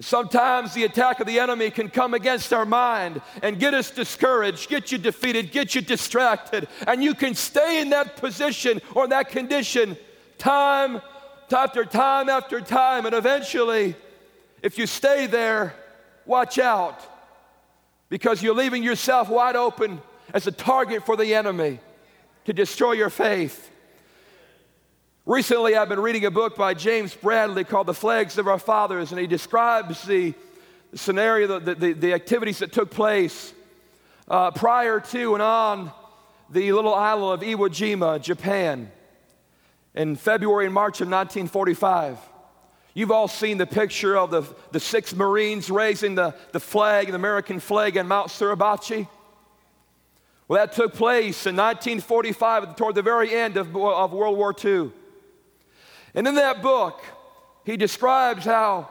Sometimes 0.02 0.74
the 0.74 0.84
attack 0.84 1.22
of 1.22 1.28
the 1.28 1.40
enemy 1.40 1.70
can 1.70 1.90
come 1.90 2.14
against 2.14 2.52
our 2.52 2.66
mind 2.66 3.22
and 3.42 3.60
get 3.60 3.74
us 3.74 3.92
discouraged, 3.92 4.70
get 4.70 4.92
you 4.92 4.98
defeated, 4.98 5.54
get 5.54 5.74
you 5.74 5.82
distracted, 5.82 6.68
and 6.86 7.02
you 7.02 7.14
can 7.14 7.34
stay 7.34 7.80
in 7.80 7.92
that 7.92 8.18
position 8.18 8.82
or 8.94 9.08
that 9.08 9.30
condition 9.30 9.96
time 10.38 11.02
after 11.54 11.86
time 11.86 12.28
after 12.28 12.60
time, 12.60 13.06
and 13.06 13.16
eventually, 13.16 13.96
if 14.62 14.78
you 14.78 14.86
stay 14.88 15.28
there, 15.28 15.76
watch 16.26 16.60
out. 16.60 17.00
Because 18.10 18.44
you're 18.44 18.56
leaving 18.56 18.84
yourself 18.84 19.30
wide 19.30 19.56
open 19.56 20.02
as 20.34 20.48
a 20.48 20.52
target 20.52 21.06
for 21.06 21.16
the 21.16 21.34
enemy 21.34 21.80
to 22.46 22.54
destroy 22.54 22.94
your 22.94 23.10
faith. 23.10 23.72
Recently, 25.28 25.76
I've 25.76 25.90
been 25.90 26.02
reading 26.02 26.26
a 26.26 26.30
book 26.30 26.56
by 26.56 26.76
James 26.76 27.16
Bradley 27.16 27.64
called 27.64 27.88
The 27.88 27.96
Flags 27.96 28.38
of 28.38 28.48
Our 28.48 28.60
Fathers, 28.60 29.12
and 29.12 29.20
he 29.20 29.26
describes 29.26 30.04
the, 30.04 30.36
scenario, 30.94 31.58
the, 31.58 31.74
the, 31.74 31.94
the, 31.94 32.14
activities 32.14 32.60
that 32.60 32.72
took 32.72 32.92
place 32.92 33.52
uh, 34.28 34.52
prior 34.52 35.00
to 35.00 35.34
and 35.34 35.42
on 35.42 35.92
the 36.52 36.72
little 36.74 36.94
island 36.94 37.42
of 37.42 37.50
Iwo 37.50 37.70
Jima, 37.70 38.22
Japan, 38.22 38.92
in 39.96 40.16
February 40.16 40.66
and 40.66 40.74
March 40.76 41.02
of 41.02 41.08
1945. 41.08 42.20
You've 42.94 43.10
all 43.10 43.28
seen 43.28 43.58
the 43.58 43.66
picture 43.66 44.16
of 44.16 44.30
the, 44.30 44.44
the 44.74 44.80
six 44.80 45.16
Marines 45.16 45.72
raising 45.72 46.14
the, 46.14 46.36
the 46.52 46.60
flag, 46.60 47.08
the 47.08 47.16
American 47.16 47.60
flag 47.60 47.98
in 47.98 48.08
Mount 48.08 48.28
Suribachi. 48.28 49.08
Well, 50.48 50.64
that 50.64 50.74
took 50.74 50.94
place 50.94 51.48
in 51.48 51.56
1945 51.56 52.76
toward 52.76 52.94
the 52.94 53.02
very 53.02 53.34
end 53.34 53.58
of, 53.58 53.76
of 53.76 54.14
World 54.14 54.38
War 54.38 54.54
II. 54.64 54.92
And 56.16 56.28
in 56.28 56.36
that 56.36 56.62
book, 56.62 57.04
he 57.66 57.78
describes 57.78 58.46
how 58.46 58.90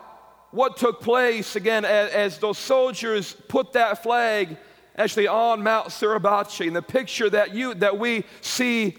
what 0.50 0.76
took 0.76 1.00
place 1.00 1.56
again 1.56 1.84
as, 1.84 2.10
as 2.12 2.38
those 2.38 2.58
soldiers 2.58 3.34
put 3.48 3.72
that 3.72 4.02
flag 4.02 4.56
actually 4.96 5.26
on 5.26 5.62
Mount 5.62 5.88
Suribachi. 5.88 6.66
And 6.66 6.76
the 6.76 6.82
picture 6.82 7.28
that, 7.30 7.54
you, 7.54 7.74
that 7.74 7.98
we 7.98 8.24
see 8.40 8.96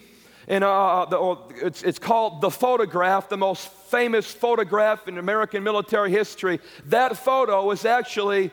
in 0.47 0.63
uh, 0.63 1.05
the, 1.05 1.37
it's, 1.65 1.81
it's 1.83 1.99
called 1.99 2.41
The 2.41 2.51
Photograph, 2.51 3.29
the 3.29 3.37
most 3.37 3.67
famous 3.67 4.31
photograph 4.31 5.07
in 5.07 5.17
American 5.17 5.63
military 5.63 6.11
history. 6.11 6.59
That 6.85 7.17
photo 7.17 7.65
was 7.65 7.85
actually 7.85 8.51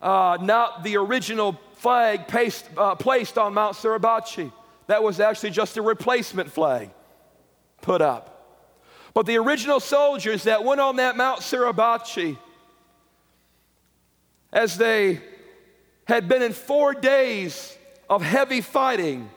uh, 0.00 0.38
not 0.40 0.82
the 0.82 0.96
original 0.96 1.60
flag 1.74 2.26
paste, 2.26 2.64
uh, 2.76 2.94
placed 2.94 3.38
on 3.38 3.54
Mount 3.54 3.76
Suribachi. 3.76 4.50
That 4.86 5.02
was 5.02 5.20
actually 5.20 5.50
just 5.50 5.76
a 5.76 5.82
replacement 5.82 6.50
flag 6.50 6.90
put 7.82 8.00
up. 8.00 8.29
But 9.14 9.26
the 9.26 9.38
original 9.38 9.80
soldiers 9.80 10.44
that 10.44 10.64
went 10.64 10.80
on 10.80 10.96
that 10.96 11.16
Mount 11.16 11.40
Suribachi, 11.40 12.38
as 14.52 14.76
they 14.76 15.20
had 16.06 16.28
been 16.28 16.42
in 16.42 16.52
four 16.52 16.94
days 16.94 17.76
of 18.08 18.22
heavy 18.22 18.60
fighting, 18.60 19.30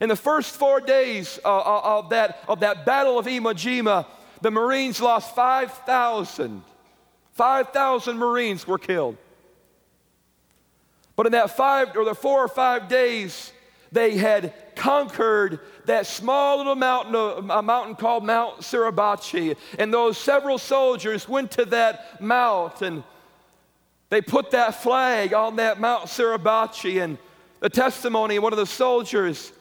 in 0.00 0.08
the 0.08 0.16
first 0.16 0.54
four 0.54 0.80
days 0.80 1.38
uh, 1.44 1.48
uh, 1.48 1.98
of, 1.98 2.10
that, 2.10 2.42
of 2.48 2.60
that 2.60 2.86
battle 2.86 3.18
of 3.18 3.26
Iwo 3.26 3.52
Jima, 3.52 4.06
the 4.40 4.50
Marines 4.50 5.00
lost 5.00 5.34
5,000. 5.34 6.62
5,000 7.32 8.16
Marines 8.18 8.66
were 8.66 8.78
killed. 8.78 9.16
But 11.14 11.26
in 11.26 11.32
that 11.32 11.56
five 11.56 11.96
or 11.96 12.04
the 12.04 12.14
four 12.14 12.42
or 12.42 12.48
five 12.48 12.88
days, 12.88 13.52
they 13.92 14.16
had 14.16 14.54
conquered 14.74 15.60
that 15.84 16.06
small 16.06 16.56
little 16.56 16.74
mountain, 16.74 17.50
a 17.50 17.62
mountain 17.62 17.94
called 17.94 18.24
Mount 18.24 18.60
Suribachi. 18.60 19.56
And 19.78 19.92
those 19.92 20.16
several 20.16 20.58
soldiers 20.58 21.28
went 21.28 21.52
to 21.52 21.66
that 21.66 22.20
mount 22.20 22.82
and 22.82 23.04
they 24.08 24.20
put 24.20 24.50
that 24.50 24.82
flag 24.82 25.32
on 25.32 25.56
that 25.56 25.78
Mount 25.80 26.04
Suribachi. 26.06 27.02
And 27.02 27.18
the 27.60 27.70
testimony, 27.70 28.36
of 28.36 28.42
one 28.42 28.52
of 28.52 28.58
the 28.58 28.66
soldiers 28.66 29.52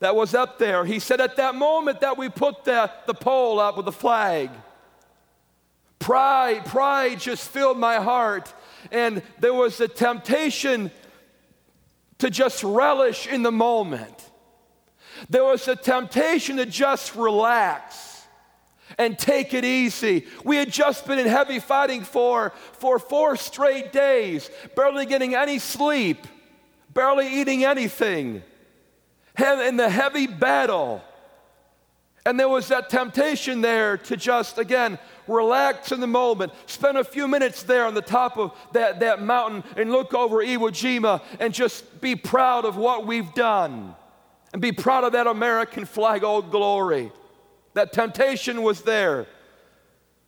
that 0.00 0.16
was 0.16 0.34
up 0.34 0.58
there. 0.58 0.84
He 0.84 0.98
said, 0.98 1.20
At 1.20 1.36
that 1.36 1.54
moment 1.54 2.00
that 2.00 2.16
we 2.16 2.28
put 2.28 2.64
the 2.64 2.90
pole 3.20 3.60
up 3.60 3.76
with 3.76 3.84
the 3.84 3.92
flag, 3.92 4.50
pride, 5.98 6.64
pride 6.64 7.20
just 7.20 7.48
filled 7.48 7.78
my 7.78 7.96
heart. 7.96 8.52
And 8.90 9.22
there 9.38 9.54
was 9.54 9.80
a 9.80 9.86
temptation 9.86 10.90
to 12.22 12.30
just 12.30 12.62
relish 12.62 13.26
in 13.26 13.42
the 13.42 13.50
moment. 13.50 14.30
There 15.28 15.42
was 15.42 15.66
a 15.66 15.74
temptation 15.74 16.58
to 16.58 16.66
just 16.66 17.16
relax 17.16 18.24
and 18.96 19.18
take 19.18 19.54
it 19.54 19.64
easy. 19.64 20.26
We 20.44 20.56
had 20.56 20.70
just 20.70 21.04
been 21.04 21.18
in 21.18 21.26
heavy 21.26 21.58
fighting 21.58 22.02
for, 22.04 22.52
for 22.74 23.00
four 23.00 23.34
straight 23.34 23.90
days, 23.90 24.48
barely 24.76 25.04
getting 25.04 25.34
any 25.34 25.58
sleep, 25.58 26.28
barely 26.94 27.40
eating 27.40 27.64
anything 27.64 28.44
in 29.36 29.76
the 29.76 29.90
heavy 29.90 30.28
battle. 30.28 31.02
And 32.24 32.38
there 32.38 32.48
was 32.48 32.68
that 32.68 32.88
temptation 32.88 33.62
there 33.62 33.96
to 33.96 34.16
just, 34.16 34.58
again, 34.58 35.00
relax 35.32 35.92
in 35.92 36.00
the 36.00 36.06
moment, 36.06 36.52
spend 36.66 36.98
a 36.98 37.04
few 37.04 37.26
minutes 37.26 37.62
there 37.62 37.86
on 37.86 37.94
the 37.94 38.02
top 38.02 38.38
of 38.38 38.52
that, 38.72 39.00
that 39.00 39.22
mountain 39.22 39.64
and 39.76 39.90
look 39.90 40.14
over 40.14 40.36
Iwo 40.36 40.70
Jima 40.70 41.22
and 41.40 41.52
just 41.52 42.00
be 42.00 42.14
proud 42.14 42.64
of 42.64 42.76
what 42.76 43.06
we've 43.06 43.32
done 43.34 43.94
and 44.52 44.60
be 44.60 44.72
proud 44.72 45.04
of 45.04 45.12
that 45.12 45.26
American 45.26 45.84
flag, 45.84 46.24
old 46.24 46.50
glory. 46.50 47.10
That 47.74 47.92
temptation 47.92 48.62
was 48.62 48.82
there. 48.82 49.26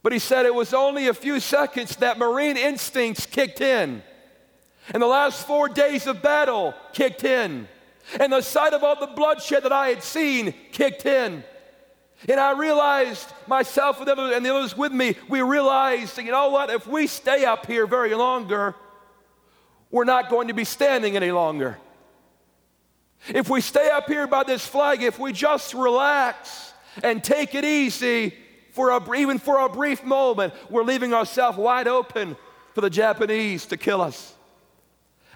But 0.02 0.12
he 0.12 0.18
said 0.18 0.46
it 0.46 0.54
was 0.54 0.74
only 0.74 1.08
a 1.08 1.14
few 1.14 1.40
seconds 1.40 1.96
that 1.96 2.18
Marine 2.18 2.56
instincts 2.56 3.26
kicked 3.26 3.60
in. 3.60 4.02
And 4.92 5.02
the 5.02 5.06
last 5.06 5.46
four 5.46 5.68
days 5.68 6.06
of 6.06 6.22
battle 6.22 6.74
kicked 6.92 7.24
in. 7.24 7.68
And 8.20 8.32
the 8.32 8.42
sight 8.42 8.74
of 8.74 8.84
all 8.84 8.98
the 9.00 9.14
bloodshed 9.14 9.62
that 9.62 9.72
I 9.72 9.88
had 9.88 10.02
seen 10.02 10.54
kicked 10.72 11.06
in. 11.06 11.42
And 12.28 12.40
I 12.40 12.52
realized 12.58 13.32
myself 13.46 14.00
and 14.00 14.06
the 14.08 14.54
others 14.54 14.76
with 14.76 14.92
me, 14.92 15.16
we 15.28 15.42
realized, 15.42 16.16
you 16.18 16.30
know 16.30 16.48
what, 16.48 16.70
if 16.70 16.86
we 16.86 17.06
stay 17.06 17.44
up 17.44 17.66
here 17.66 17.86
very 17.86 18.14
longer, 18.14 18.74
we're 19.90 20.04
not 20.04 20.30
going 20.30 20.48
to 20.48 20.54
be 20.54 20.64
standing 20.64 21.16
any 21.16 21.30
longer. 21.30 21.78
If 23.28 23.48
we 23.48 23.60
stay 23.60 23.90
up 23.90 24.06
here 24.06 24.26
by 24.26 24.44
this 24.44 24.66
flag, 24.66 25.02
if 25.02 25.18
we 25.18 25.32
just 25.32 25.74
relax 25.74 26.72
and 27.02 27.22
take 27.22 27.54
it 27.54 27.64
easy 27.64 28.34
for 28.72 28.90
a, 28.90 29.14
even 29.16 29.38
for 29.38 29.60
a 29.60 29.68
brief 29.68 30.02
moment, 30.04 30.54
we're 30.70 30.82
leaving 30.82 31.14
ourselves 31.14 31.58
wide 31.58 31.88
open 31.88 32.36
for 32.74 32.80
the 32.80 32.90
Japanese 32.90 33.66
to 33.66 33.76
kill 33.76 34.00
us. 34.00 34.34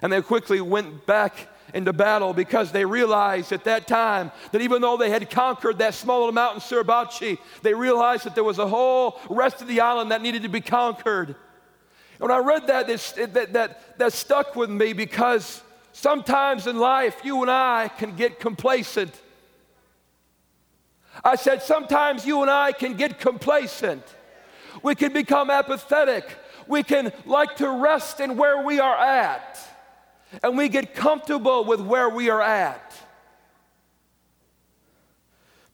And 0.01 0.11
they 0.11 0.21
quickly 0.21 0.61
went 0.61 1.05
back 1.05 1.48
into 1.73 1.93
battle 1.93 2.33
because 2.33 2.71
they 2.71 2.85
realized 2.85 3.51
at 3.51 3.63
that 3.65 3.87
time 3.87 4.31
that 4.51 4.61
even 4.61 4.81
though 4.81 4.97
they 4.97 5.09
had 5.09 5.29
conquered 5.29 5.77
that 5.79 5.93
small 5.93 6.19
little 6.19 6.33
mountain, 6.33 6.61
Suribachi, 6.61 7.37
they 7.61 7.73
realized 7.73 8.25
that 8.25 8.35
there 8.35 8.43
was 8.43 8.59
a 8.59 8.67
whole 8.67 9.19
rest 9.29 9.61
of 9.61 9.67
the 9.67 9.81
island 9.81 10.11
that 10.11 10.21
needed 10.21 10.43
to 10.43 10.49
be 10.49 10.61
conquered. 10.61 11.29
And 11.29 12.29
when 12.29 12.31
I 12.31 12.39
read 12.39 12.67
that, 12.67 12.87
that, 12.87 13.53
that, 13.53 13.97
that 13.97 14.13
stuck 14.13 14.55
with 14.55 14.69
me 14.69 14.93
because 14.93 15.61
sometimes 15.91 16.67
in 16.67 16.77
life 16.77 17.21
you 17.23 17.41
and 17.41 17.51
I 17.51 17.89
can 17.97 18.15
get 18.15 18.39
complacent. 18.39 19.13
I 21.23 21.35
said, 21.35 21.61
sometimes 21.61 22.25
you 22.25 22.41
and 22.41 22.49
I 22.49 22.71
can 22.71 22.95
get 22.95 23.19
complacent. 23.19 24.03
We 24.81 24.95
can 24.95 25.11
become 25.11 25.49
apathetic. 25.49 26.25
We 26.67 26.83
can 26.83 27.11
like 27.25 27.57
to 27.57 27.69
rest 27.69 28.19
in 28.19 28.37
where 28.37 28.63
we 28.63 28.79
are 28.79 28.95
at 28.95 29.59
and 30.43 30.57
we 30.57 30.69
get 30.69 30.93
comfortable 30.93 31.65
with 31.65 31.81
where 31.81 32.09
we 32.09 32.29
are 32.29 32.41
at. 32.41 32.93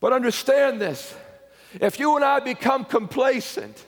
But 0.00 0.12
understand 0.12 0.80
this 0.80 1.14
if 1.80 1.98
you 1.98 2.16
and 2.16 2.24
I 2.24 2.40
become 2.40 2.84
complacent, 2.84 3.84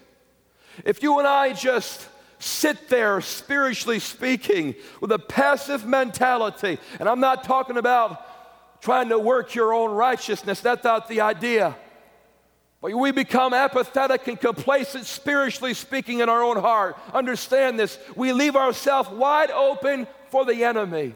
if 0.84 1.02
you 1.02 1.18
and 1.18 1.26
I 1.26 1.52
just 1.52 2.06
sit 2.38 2.88
there, 2.88 3.20
spiritually 3.20 3.98
speaking, 3.98 4.74
with 5.00 5.10
a 5.12 5.18
passive 5.18 5.86
mentality, 5.86 6.78
and 7.00 7.08
I'm 7.08 7.20
not 7.20 7.44
talking 7.44 7.76
about 7.76 8.24
trying 8.80 9.08
to 9.08 9.18
work 9.18 9.54
your 9.54 9.72
own 9.72 9.90
righteousness, 9.90 10.60
that's 10.60 10.84
not 10.84 11.08
the 11.08 11.20
idea. 11.20 11.76
But 12.80 12.92
we 12.92 13.10
become 13.10 13.54
apathetic 13.54 14.28
and 14.28 14.40
complacent, 14.40 15.06
spiritually 15.06 15.74
speaking, 15.74 16.20
in 16.20 16.28
our 16.28 16.44
own 16.44 16.58
heart. 16.58 16.96
Understand 17.12 17.78
this. 17.78 17.98
We 18.14 18.32
leave 18.32 18.54
ourselves 18.54 19.08
wide 19.10 19.50
open 19.50 20.06
for 20.30 20.44
the 20.44 20.64
enemy. 20.64 21.14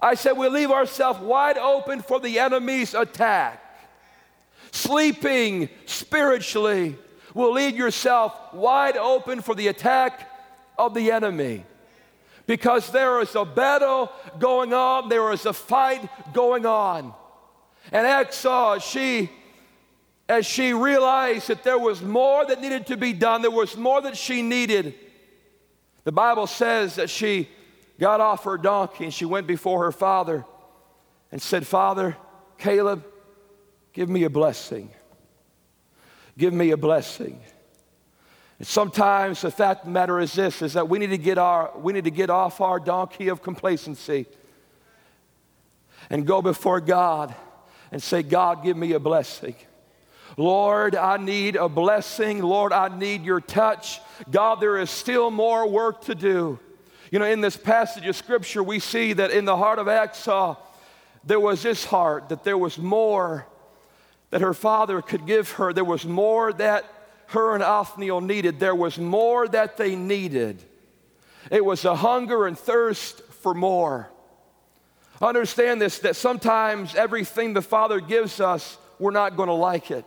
I 0.00 0.14
said 0.14 0.32
we 0.32 0.48
leave 0.48 0.70
ourselves 0.70 1.20
wide 1.20 1.58
open 1.58 2.02
for 2.02 2.18
the 2.18 2.38
enemy's 2.38 2.92
attack. 2.92 3.60
Sleeping 4.72 5.68
spiritually 5.86 6.96
will 7.34 7.52
leave 7.52 7.76
yourself 7.76 8.52
wide 8.52 8.96
open 8.96 9.40
for 9.40 9.54
the 9.54 9.68
attack 9.68 10.28
of 10.78 10.94
the 10.94 11.12
enemy. 11.12 11.64
Because 12.46 12.90
there 12.90 13.20
is 13.20 13.34
a 13.36 13.44
battle 13.44 14.10
going 14.38 14.74
on, 14.74 15.08
there 15.08 15.32
is 15.32 15.46
a 15.46 15.52
fight 15.52 16.08
going 16.32 16.66
on. 16.66 17.14
And 17.92 18.06
Achsah, 18.06 18.82
she, 18.82 19.30
as 20.28 20.46
she 20.46 20.72
realized 20.72 21.48
that 21.48 21.62
there 21.62 21.78
was 21.78 22.02
more 22.02 22.44
that 22.46 22.60
needed 22.60 22.86
to 22.88 22.96
be 22.96 23.12
done, 23.12 23.42
there 23.42 23.50
was 23.50 23.76
more 23.76 24.00
that 24.02 24.16
she 24.16 24.42
needed, 24.42 24.94
the 26.04 26.12
Bible 26.12 26.46
says 26.46 26.96
that 26.96 27.10
she 27.10 27.48
got 27.98 28.20
off 28.20 28.44
her 28.44 28.58
donkey 28.58 29.04
and 29.04 29.14
she 29.14 29.24
went 29.24 29.46
before 29.46 29.84
her 29.84 29.92
father 29.92 30.44
and 31.30 31.40
said, 31.40 31.66
Father, 31.66 32.16
Caleb, 32.58 33.04
give 33.92 34.08
me 34.08 34.24
a 34.24 34.30
blessing. 34.30 34.90
Give 36.36 36.52
me 36.52 36.70
a 36.70 36.76
blessing. 36.76 37.40
And 38.58 38.66
sometimes 38.66 39.42
the 39.42 39.50
fact 39.50 39.80
of 39.80 39.86
the 39.86 39.92
matter 39.92 40.20
is 40.20 40.32
this 40.32 40.62
is 40.62 40.74
that 40.74 40.88
we 40.88 40.98
need 40.98 41.10
to 41.10 41.18
get 41.18 41.38
our 41.38 41.72
we 41.78 41.92
need 41.92 42.04
to 42.04 42.10
get 42.10 42.30
off 42.30 42.60
our 42.60 42.78
donkey 42.78 43.28
of 43.28 43.42
complacency 43.42 44.26
and 46.10 46.26
go 46.26 46.42
before 46.42 46.80
God 46.80 47.34
and 47.90 48.02
say, 48.02 48.22
God, 48.22 48.62
give 48.64 48.76
me 48.76 48.92
a 48.92 49.00
blessing. 49.00 49.54
Lord, 50.36 50.96
I 50.96 51.16
need 51.16 51.56
a 51.56 51.68
blessing. 51.68 52.42
Lord, 52.42 52.72
I 52.72 52.88
need 52.96 53.24
your 53.24 53.40
touch. 53.40 54.00
God, 54.30 54.60
there 54.60 54.78
is 54.78 54.90
still 54.90 55.30
more 55.30 55.68
work 55.68 56.02
to 56.02 56.14
do. 56.14 56.58
You 57.10 57.18
know, 57.18 57.26
in 57.26 57.40
this 57.40 57.56
passage 57.56 58.06
of 58.06 58.16
scripture, 58.16 58.62
we 58.62 58.78
see 58.78 59.12
that 59.12 59.30
in 59.30 59.44
the 59.44 59.56
heart 59.56 59.78
of 59.78 59.86
Achsah, 59.86 60.56
there 61.24 61.40
was 61.40 61.62
this 61.62 61.84
heart, 61.84 62.30
that 62.30 62.44
there 62.44 62.58
was 62.58 62.78
more 62.78 63.46
that 64.30 64.40
her 64.40 64.54
father 64.54 65.02
could 65.02 65.26
give 65.26 65.50
her. 65.52 65.72
There 65.72 65.84
was 65.84 66.06
more 66.06 66.52
that 66.54 66.86
her 67.26 67.54
and 67.54 67.62
Othniel 67.62 68.22
needed. 68.22 68.58
There 68.58 68.74
was 68.74 68.98
more 68.98 69.46
that 69.48 69.76
they 69.76 69.94
needed. 69.94 70.62
It 71.50 71.64
was 71.64 71.84
a 71.84 71.94
hunger 71.94 72.46
and 72.46 72.58
thirst 72.58 73.20
for 73.42 73.52
more. 73.52 74.10
Understand 75.20 75.80
this 75.80 75.98
that 76.00 76.16
sometimes 76.16 76.94
everything 76.94 77.52
the 77.52 77.62
Father 77.62 78.00
gives 78.00 78.40
us, 78.40 78.78
we're 78.98 79.10
not 79.10 79.36
going 79.36 79.48
to 79.48 79.54
like 79.54 79.90
it. 79.90 80.06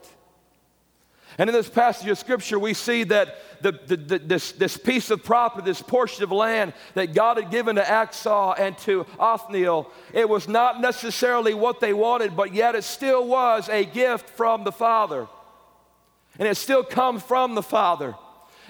And 1.37 1.49
in 1.49 1.53
this 1.53 1.69
passage 1.69 2.07
of 2.07 2.17
scripture, 2.17 2.57
we 2.57 2.73
see 2.73 3.03
that 3.05 3.35
the, 3.61 3.73
the, 3.73 3.97
the, 3.97 4.19
this, 4.19 4.53
this 4.53 4.77
piece 4.77 5.09
of 5.11 5.23
property, 5.23 5.65
this 5.65 5.81
portion 5.81 6.23
of 6.23 6.31
land 6.31 6.73
that 6.93 7.13
God 7.13 7.37
had 7.37 7.51
given 7.51 7.75
to 7.75 7.81
Achsah 7.81 8.57
and 8.59 8.77
to 8.79 9.05
Othniel, 9.19 9.91
it 10.13 10.29
was 10.29 10.47
not 10.47 10.79
necessarily 10.79 11.53
what 11.53 11.81
they 11.81 11.93
wanted, 11.93 12.37
but 12.37 12.53
yet 12.53 12.75
it 12.75 12.83
still 12.83 13.27
was 13.27 13.67
a 13.67 13.83
gift 13.83 14.29
from 14.31 14.63
the 14.63 14.71
Father. 14.71 15.27
And 16.39 16.47
it 16.47 16.55
still 16.55 16.83
comes 16.83 17.21
from 17.23 17.55
the 17.55 17.63
Father. 17.63 18.15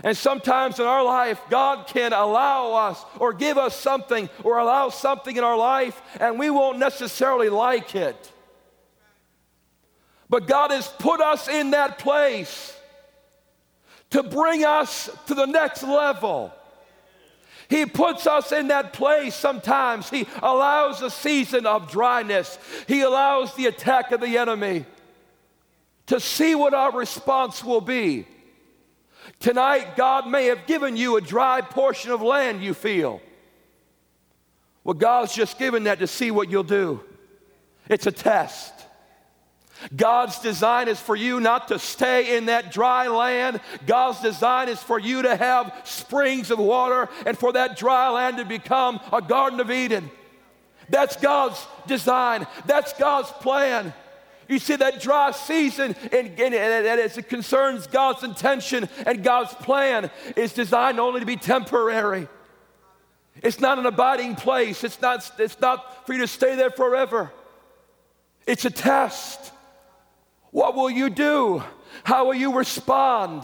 And 0.04 0.18
sometimes 0.18 0.80
in 0.80 0.86
our 0.86 1.04
life, 1.04 1.40
God 1.50 1.88
can 1.88 2.14
allow 2.14 2.74
us 2.74 3.04
or 3.20 3.32
give 3.32 3.58
us 3.58 3.76
something 3.76 4.30
or 4.44 4.58
allow 4.58 4.90
something 4.90 5.36
in 5.36 5.44
our 5.44 5.58
life, 5.58 6.02
and 6.20 6.38
we 6.38 6.50
won't 6.50 6.80
necessarily 6.80 7.50
like 7.50 7.96
it. 7.96 8.32
But 10.30 10.48
God 10.48 10.72
has 10.72 10.88
put 10.88 11.22
us 11.22 11.48
in 11.48 11.72
that 11.72 12.00
place 12.00 12.76
to 14.12 14.24
bring 14.24 14.64
us 14.64 15.10
to 15.28 15.34
the 15.34 15.46
next 15.46 15.84
level. 15.84 16.54
He 17.68 17.86
puts 17.86 18.28
us 18.28 18.52
in 18.52 18.68
that 18.68 18.94
place 18.94 19.34
sometimes. 19.36 20.10
He 20.10 20.28
allows 20.42 21.02
a 21.02 21.10
season 21.10 21.66
of 21.66 21.90
dryness. 21.90 22.60
He 22.88 23.02
allows 23.02 23.56
the 23.56 23.66
attack 23.66 24.12
of 24.12 24.22
the 24.22 24.38
enemy 24.38 24.86
to 26.08 26.20
see 26.20 26.54
what 26.54 26.74
our 26.74 26.92
response 26.92 27.64
will 27.64 27.82
be. 27.82 28.28
Tonight, 29.40 29.96
God 29.96 30.28
may 30.28 30.46
have 30.46 30.68
given 30.68 30.96
you 30.96 31.18
a 31.18 31.22
dry 31.22 31.62
portion 31.62 32.12
of 32.12 32.22
land 32.22 32.62
you 32.62 32.76
feel. 32.76 33.22
Well, 34.84 34.94
God's 34.94 35.34
just 35.34 35.58
given 35.58 35.86
that 35.86 35.98
to 36.00 36.08
see 36.08 36.30
what 36.30 36.52
you'll 36.52 36.64
do. 36.64 37.02
It's 37.90 38.06
a 38.06 38.12
test. 38.12 38.75
God's 39.96 40.40
design 40.40 40.88
is 40.88 41.00
for 41.00 41.16
you 41.16 41.40
not 41.40 41.68
to 41.70 41.80
stay 41.80 42.38
in 42.38 42.46
that 42.46 42.72
dry 42.72 43.08
land. 43.08 43.60
God's 43.86 44.22
design 44.22 44.70
is 44.70 44.82
for 44.82 45.00
you 45.00 45.24
to 45.24 45.36
have 45.36 45.74
springs 45.84 46.52
of 46.52 46.60
water 46.60 47.10
and 47.26 47.38
for 47.38 47.52
that 47.54 47.78
dry 47.78 48.10
land 48.10 48.38
to 48.38 48.46
become 48.46 49.00
a 49.12 49.22
Garden 49.22 49.60
of 49.60 49.72
Eden. 49.72 50.10
That's 50.90 51.16
God's 51.16 51.66
design, 51.88 52.46
that's 52.66 52.94
God's 52.94 53.32
plan. 53.32 53.94
You 54.48 54.60
see, 54.60 54.76
that 54.76 55.02
dry 55.02 55.32
season, 55.32 55.96
and, 56.12 56.40
and, 56.40 56.54
and, 56.54 57.00
as 57.00 57.18
it 57.18 57.30
concerns 57.30 57.88
God's 57.88 58.24
intention 58.24 58.88
and 59.06 59.24
God's 59.24 59.54
plan, 59.56 60.12
is 60.36 60.54
designed 60.54 61.00
only 61.00 61.20
to 61.20 61.26
be 61.26 61.36
temporary. 61.36 62.28
It's 63.42 63.60
not 63.60 63.80
an 63.80 63.88
abiding 63.88 64.36
place, 64.36 64.84
it's 64.84 65.02
not, 65.02 65.30
it's 65.40 65.60
not 65.60 66.06
for 66.06 66.14
you 66.14 66.20
to 66.20 66.28
stay 66.28 66.56
there 66.56 66.70
forever. 66.70 67.32
It's 68.46 68.66
a 68.66 68.70
test. 68.70 69.52
What 70.56 70.74
will 70.74 70.90
you 70.90 71.10
do? 71.10 71.62
How 72.06 72.28
will 72.28 72.34
you 72.34 72.56
respond 72.56 73.44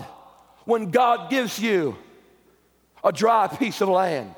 when 0.63 0.91
God 0.91 1.29
gives 1.29 1.59
you 1.59 1.97
a 3.03 3.11
dry 3.11 3.47
piece 3.47 3.81
of 3.81 3.89
land? 3.89 4.33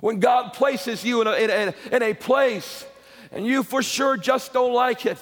When 0.00 0.18
God 0.18 0.54
places 0.54 1.04
you 1.04 1.20
in 1.20 1.28
a, 1.28 1.34
in 1.34 1.50
a, 1.50 1.74
in 1.94 2.02
a 2.02 2.14
place 2.14 2.84
and 3.30 3.46
you 3.46 3.62
for 3.62 3.80
sure 3.80 4.16
just 4.16 4.52
don't 4.52 4.72
like 4.72 5.06
it, 5.06 5.18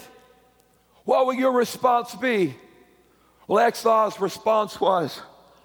what 1.04 1.26
will 1.26 1.34
your 1.34 1.52
response 1.52 2.14
be? 2.14 2.56
Well, 3.46 3.62
response 4.18 4.80
was, 4.80 5.20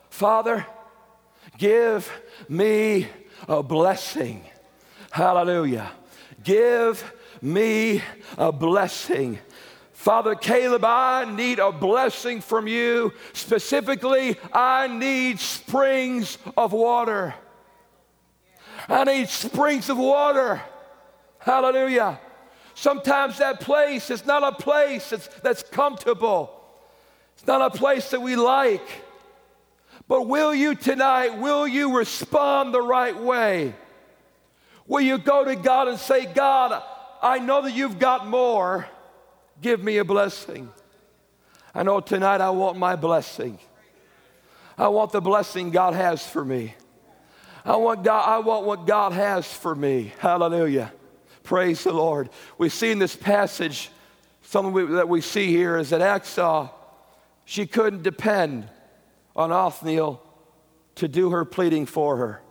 Father, 0.10 0.68
give 1.58 2.12
me 2.50 3.08
a 3.48 3.64
blessing. 3.64 4.44
Hallelujah. 5.10 5.90
Give 6.44 7.02
me 7.42 8.02
a 8.38 8.52
blessing. 8.52 9.40
Father 10.06 10.36
Caleb, 10.36 10.86
I 10.86 11.26
need 11.26 11.58
a 11.58 11.72
blessing 11.72 12.40
from 12.40 12.68
you. 12.68 13.12
Specifically, 13.34 14.38
I 14.54 14.86
need 14.86 15.40
springs 15.40 16.38
of 16.56 16.74
water. 16.74 17.34
I 18.88 19.04
need 19.04 19.30
springs 19.30 19.90
of 19.90 19.98
water. 19.98 20.62
Hallelujah. 21.40 22.20
Sometimes 22.76 23.40
that 23.40 23.62
place 23.62 24.12
is 24.12 24.28
not 24.28 24.44
a 24.44 24.52
place 24.52 25.10
that's, 25.10 25.28
that's 25.42 25.64
comfortable, 25.64 26.52
it's 27.34 27.48
not 27.48 27.74
a 27.74 27.76
place 27.76 28.12
that 28.12 28.22
we 28.22 28.36
like. 28.36 28.88
But 30.08 30.28
will 30.28 30.54
you 30.54 30.76
tonight, 30.76 31.40
will 31.40 31.68
you 31.68 31.98
respond 31.98 32.76
the 32.76 32.82
right 32.84 33.20
way? 33.20 33.74
Will 34.86 35.02
you 35.02 35.18
go 35.18 35.46
to 35.46 35.56
God 35.56 35.88
and 35.88 35.98
say, 35.98 36.28
God, 36.28 36.84
I 37.24 37.40
know 37.40 37.64
that 37.64 37.74
you've 37.74 37.98
got 37.98 38.28
more. 38.28 38.88
Give 39.62 39.84
me 39.84 39.98
a 39.98 40.06
blessing. 40.06 40.70
I 41.74 41.84
know 41.84 42.00
tonight 42.00 42.42
I 42.42 42.50
want 42.50 42.78
my 42.78 42.96
blessing. 42.96 43.60
I 44.78 44.88
want 44.90 45.12
the 45.12 45.22
blessing 45.22 45.72
God 45.72 45.94
has 45.94 46.26
for 46.26 46.44
me. 46.44 46.76
I 47.64 47.78
want, 47.78 48.04
God, 48.04 48.28
I 48.28 48.40
want 48.40 48.66
what 48.66 48.86
God 48.86 49.14
has 49.14 49.52
for 49.52 49.74
me. 49.74 50.14
Hallelujah. 50.20 50.94
Praise 51.44 51.84
the 51.84 51.94
Lord. 51.94 52.30
We 52.58 52.70
see 52.70 52.92
in 52.92 53.00
this 53.00 53.16
passage, 53.16 53.90
something 54.42 54.94
that 54.94 55.10
we 55.10 55.22
see 55.22 55.48
here 55.48 55.78
is 55.78 55.90
that 55.90 56.02
Achsah, 56.02 56.70
she 57.46 57.66
couldn't 57.66 58.04
depend 58.04 58.70
on 59.36 59.52
Othniel 59.52 60.22
to 60.96 61.08
do 61.08 61.32
her 61.32 61.46
pleading 61.46 61.86
for 61.86 62.18
her. 62.18 62.42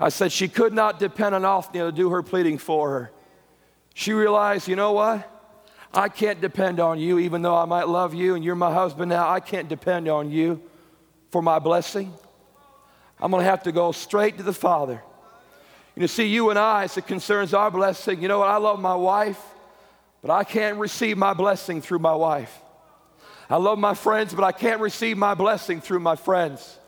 I 0.00 0.10
said 0.10 0.30
she 0.30 0.48
could 0.48 0.72
not 0.72 0.98
depend 0.98 1.34
on 1.34 1.44
Othniel 1.44 1.90
to 1.90 1.96
do 1.96 2.10
her 2.10 2.22
pleading 2.22 2.58
for 2.58 2.90
her. 2.90 3.12
She 3.94 4.12
realized, 4.12 4.68
you 4.68 4.76
know 4.76 4.92
what? 4.92 5.37
I 5.98 6.08
can't 6.08 6.40
depend 6.40 6.78
on 6.78 7.00
you, 7.00 7.18
even 7.18 7.42
though 7.42 7.56
I 7.56 7.64
might 7.64 7.88
love 7.88 8.14
you 8.14 8.36
and 8.36 8.44
you're 8.44 8.54
my 8.54 8.72
husband 8.72 9.08
now. 9.08 9.28
I 9.28 9.40
can't 9.40 9.68
depend 9.68 10.06
on 10.06 10.30
you 10.30 10.62
for 11.32 11.42
my 11.42 11.58
blessing. 11.58 12.12
I'm 13.18 13.32
going 13.32 13.42
to 13.42 13.50
have 13.50 13.64
to 13.64 13.72
go 13.72 13.90
straight 13.90 14.36
to 14.36 14.44
the 14.44 14.52
Father. 14.52 15.02
You 15.96 16.00
know, 16.02 16.06
see, 16.06 16.26
you 16.26 16.50
and 16.50 16.58
I, 16.58 16.84
as 16.84 16.96
it 16.96 17.08
concerns 17.08 17.52
our 17.52 17.68
blessing, 17.72 18.22
you 18.22 18.28
know 18.28 18.38
what? 18.38 18.48
I 18.48 18.58
love 18.58 18.78
my 18.78 18.94
wife, 18.94 19.42
but 20.22 20.30
I 20.30 20.44
can't 20.44 20.78
receive 20.78 21.18
my 21.18 21.34
blessing 21.34 21.82
through 21.82 21.98
my 21.98 22.14
wife. 22.14 22.56
I 23.50 23.56
love 23.56 23.80
my 23.80 23.94
friends, 23.94 24.32
but 24.32 24.44
I 24.44 24.52
can't 24.52 24.80
receive 24.80 25.18
my 25.18 25.34
blessing 25.34 25.80
through 25.80 25.98
my 25.98 26.14
friends. 26.14 26.78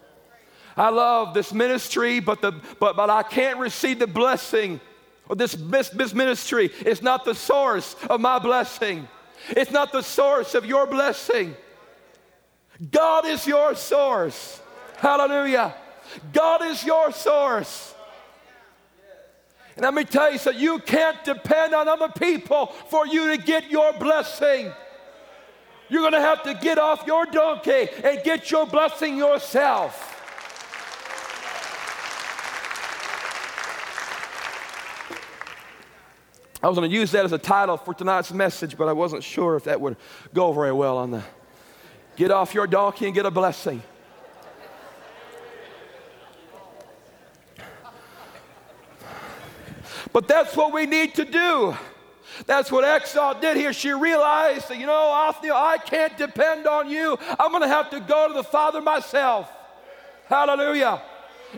I 0.76 0.90
love 0.90 1.34
this 1.34 1.52
ministry, 1.52 2.20
but, 2.20 2.42
the, 2.42 2.52
but, 2.78 2.94
but 2.94 3.10
I 3.10 3.24
can't 3.24 3.58
receive 3.58 3.98
the 3.98 4.06
blessing 4.06 4.80
of 5.30 5.38
this, 5.38 5.54
this 5.54 6.12
ministry. 6.12 6.66
is 6.84 7.00
not 7.00 7.24
the 7.24 7.34
source 7.34 7.96
of 8.10 8.20
my 8.20 8.38
blessing, 8.38 9.08
it's 9.48 9.70
not 9.70 9.92
the 9.92 10.02
source 10.02 10.54
of 10.54 10.66
your 10.66 10.86
blessing. 10.86 11.56
God 12.90 13.26
is 13.26 13.46
your 13.46 13.74
source. 13.74 14.60
Hallelujah. 14.96 15.74
God 16.32 16.64
is 16.64 16.84
your 16.84 17.12
source. 17.12 17.94
And 19.76 19.84
let 19.84 19.94
me 19.94 20.04
tell 20.04 20.32
you, 20.32 20.38
so 20.38 20.50
you 20.50 20.78
can't 20.78 21.22
depend 21.24 21.74
on 21.74 21.88
other 21.88 22.08
people 22.08 22.66
for 22.88 23.06
you 23.06 23.36
to 23.36 23.42
get 23.42 23.70
your 23.70 23.92
blessing. 23.94 24.72
You're 25.88 26.02
going 26.02 26.12
to 26.12 26.20
have 26.20 26.42
to 26.44 26.54
get 26.54 26.78
off 26.78 27.06
your 27.06 27.26
donkey 27.26 27.88
and 28.04 28.22
get 28.24 28.50
your 28.50 28.66
blessing 28.66 29.16
yourself. 29.16 30.19
I 36.62 36.68
was 36.68 36.76
going 36.76 36.90
to 36.90 36.94
use 36.94 37.10
that 37.12 37.24
as 37.24 37.32
a 37.32 37.38
title 37.38 37.76
for 37.78 37.94
tonight's 37.94 38.32
message, 38.32 38.76
but 38.76 38.88
I 38.88 38.92
wasn't 38.92 39.24
sure 39.24 39.56
if 39.56 39.64
that 39.64 39.80
would 39.80 39.96
go 40.34 40.52
very 40.52 40.72
well 40.72 40.98
on 40.98 41.10
the 41.10 41.22
get 42.16 42.30
off 42.30 42.52
your 42.52 42.66
donkey 42.66 43.06
and 43.06 43.14
get 43.14 43.24
a 43.24 43.30
blessing. 43.30 43.82
But 50.12 50.28
that's 50.28 50.56
what 50.56 50.72
we 50.72 50.86
need 50.86 51.14
to 51.14 51.24
do. 51.24 51.76
That's 52.46 52.70
what 52.70 52.84
Achsah 52.84 53.40
did 53.40 53.56
here. 53.56 53.72
She 53.72 53.92
realized 53.92 54.68
that, 54.68 54.78
you 54.78 54.86
know, 54.86 55.12
Othniel, 55.12 55.54
I 55.54 55.78
can't 55.78 56.16
depend 56.16 56.66
on 56.66 56.90
you. 56.90 57.18
I'm 57.38 57.50
going 57.50 57.62
to 57.62 57.68
have 57.68 57.90
to 57.90 58.00
go 58.00 58.28
to 58.28 58.34
the 58.34 58.44
Father 58.44 58.80
myself. 58.80 59.50
Hallelujah. 60.26 61.02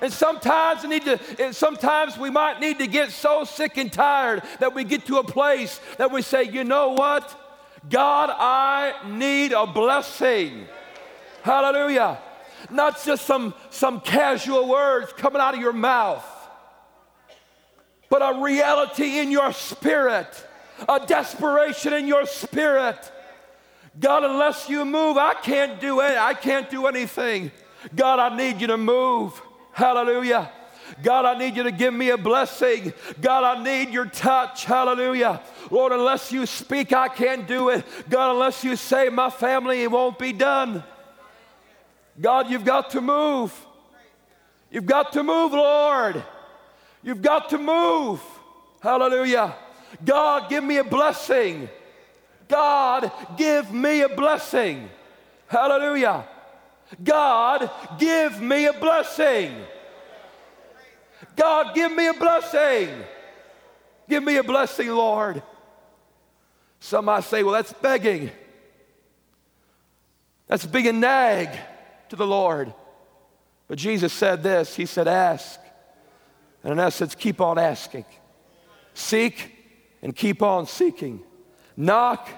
And 0.01 0.13
sometimes, 0.13 0.85
need 0.85 1.05
to, 1.05 1.53
sometimes 1.53 2.17
we 2.17 2.31
might 2.31 2.61
need 2.61 2.79
to 2.79 2.87
get 2.87 3.11
so 3.11 3.45
sick 3.45 3.77
and 3.77 3.93
tired 3.93 4.43
that 4.61 4.75
we 4.75 4.85
get 4.85 5.07
to 5.07 5.19
a 5.19 5.25
place 5.25 5.81
that 5.99 6.11
we 6.11 6.23
say, 6.23 6.45
you 6.45 6.65
know 6.65 6.93
what? 6.93 7.39
God, 7.91 8.31
I 8.33 8.95
need 9.09 9.53
a 9.53 9.67
blessing. 9.67 10.67
Hallelujah. 11.43 12.19
Not 12.71 13.03
just 13.05 13.27
some, 13.27 13.55
some 13.71 14.01
casual 14.01 14.69
words 14.69 15.13
coming 15.13 15.43
out 15.43 15.55
of 15.55 15.61
your 15.61 15.73
mouth, 15.73 16.25
but 18.09 18.23
a 18.23 18.41
reality 18.41 19.19
in 19.19 19.31
your 19.31 19.53
spirit 19.53 20.47
a 20.89 21.05
desperation 21.07 21.93
in 21.93 22.07
your 22.07 22.27
spirit. 22.27 23.11
God, 23.99 24.25
unless 24.25 24.69
you 24.69 24.85
move, 24.85 25.17
I 25.17 25.35
can't 25.35 25.81
do 25.81 26.01
it. 26.01 26.17
I 26.17 26.35
can't 26.35 26.71
do 26.71 26.87
anything. 26.87 27.51
God, 27.95 28.19
I 28.19 28.35
need 28.37 28.61
you 28.61 28.69
to 28.69 28.77
move. 28.77 29.41
Hallelujah. 29.73 30.51
God, 31.03 31.25
I 31.25 31.39
need 31.39 31.57
you 31.57 31.63
to 31.63 31.73
give 31.73 31.95
me 31.95 32.11
a 32.11 32.19
blessing. 32.19 32.93
God, 33.21 33.45
I 33.45 33.63
need 33.63 33.91
your 33.91 34.07
touch. 34.07 34.65
Hallelujah. 34.65 35.41
Lord, 35.71 35.93
unless 35.93 36.33
you 36.33 36.45
speak, 36.45 36.93
I 36.93 37.09
can't 37.09 37.47
do 37.47 37.71
it. 37.71 37.85
God, 38.11 38.33
unless 38.33 38.63
you 38.63 38.77
say, 38.77 39.09
my 39.09 39.31
family, 39.31 39.83
it 39.83 39.91
won't 39.91 40.19
be 40.19 40.33
done. 40.33 40.85
God, 42.21 42.51
you've 42.51 42.65
got 42.65 42.91
to 42.91 43.01
move. 43.01 43.55
You've 44.71 44.87
got 44.87 45.13
to 45.13 45.23
move, 45.23 45.53
Lord. 45.53 46.23
You've 47.03 47.23
got 47.23 47.51
to 47.51 47.59
move. 47.59 48.21
Hallelujah. 48.81 49.55
God, 50.05 50.49
give 50.51 50.65
me 50.65 50.79
a 50.79 50.85
blessing. 50.85 51.69
God, 52.49 53.11
give 53.37 53.73
me 53.73 54.03
a 54.03 54.09
blessing. 54.09 54.89
Hallelujah. 55.47 56.27
God, 57.03 57.71
give 57.99 58.41
me 58.41 58.67
a 58.67 58.73
blessing. 58.73 59.55
God, 61.37 61.75
give 61.75 61.93
me 61.93 62.09
a 62.09 62.15
blessing. 62.15 62.91
Give 64.09 64.23
me 64.23 64.37
a 64.37 64.43
blessing, 64.43 64.89
Lord. 64.89 65.43
Some 66.81 67.05
might 67.05 67.25
say, 67.25 67.43
well, 67.43 67.55
that's 67.55 67.73
begging. 67.73 68.31
That's 70.49 70.67
being 70.67 70.89
a 70.89 70.93
nag 70.93 71.49
to 72.09 72.17
the 72.17 72.27
Lord. 72.27 72.75
But 73.69 73.79
Jesus 73.79 74.13
said 74.13 74.43
this 74.43 74.75
He 74.75 74.87
said, 74.87 75.09
ask. 75.09 75.61
And 76.63 76.73
in 76.73 76.79
essence, 76.79 77.15
keep 77.15 77.41
on 77.41 77.59
asking. 77.59 78.05
Seek 78.95 79.53
and 80.03 80.15
keep 80.15 80.43
on 80.43 80.67
seeking. 80.67 81.23
Knock 81.77 82.29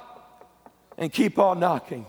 and 0.97 1.13
keep 1.13 1.39
on 1.39 1.59
knocking. 1.61 2.07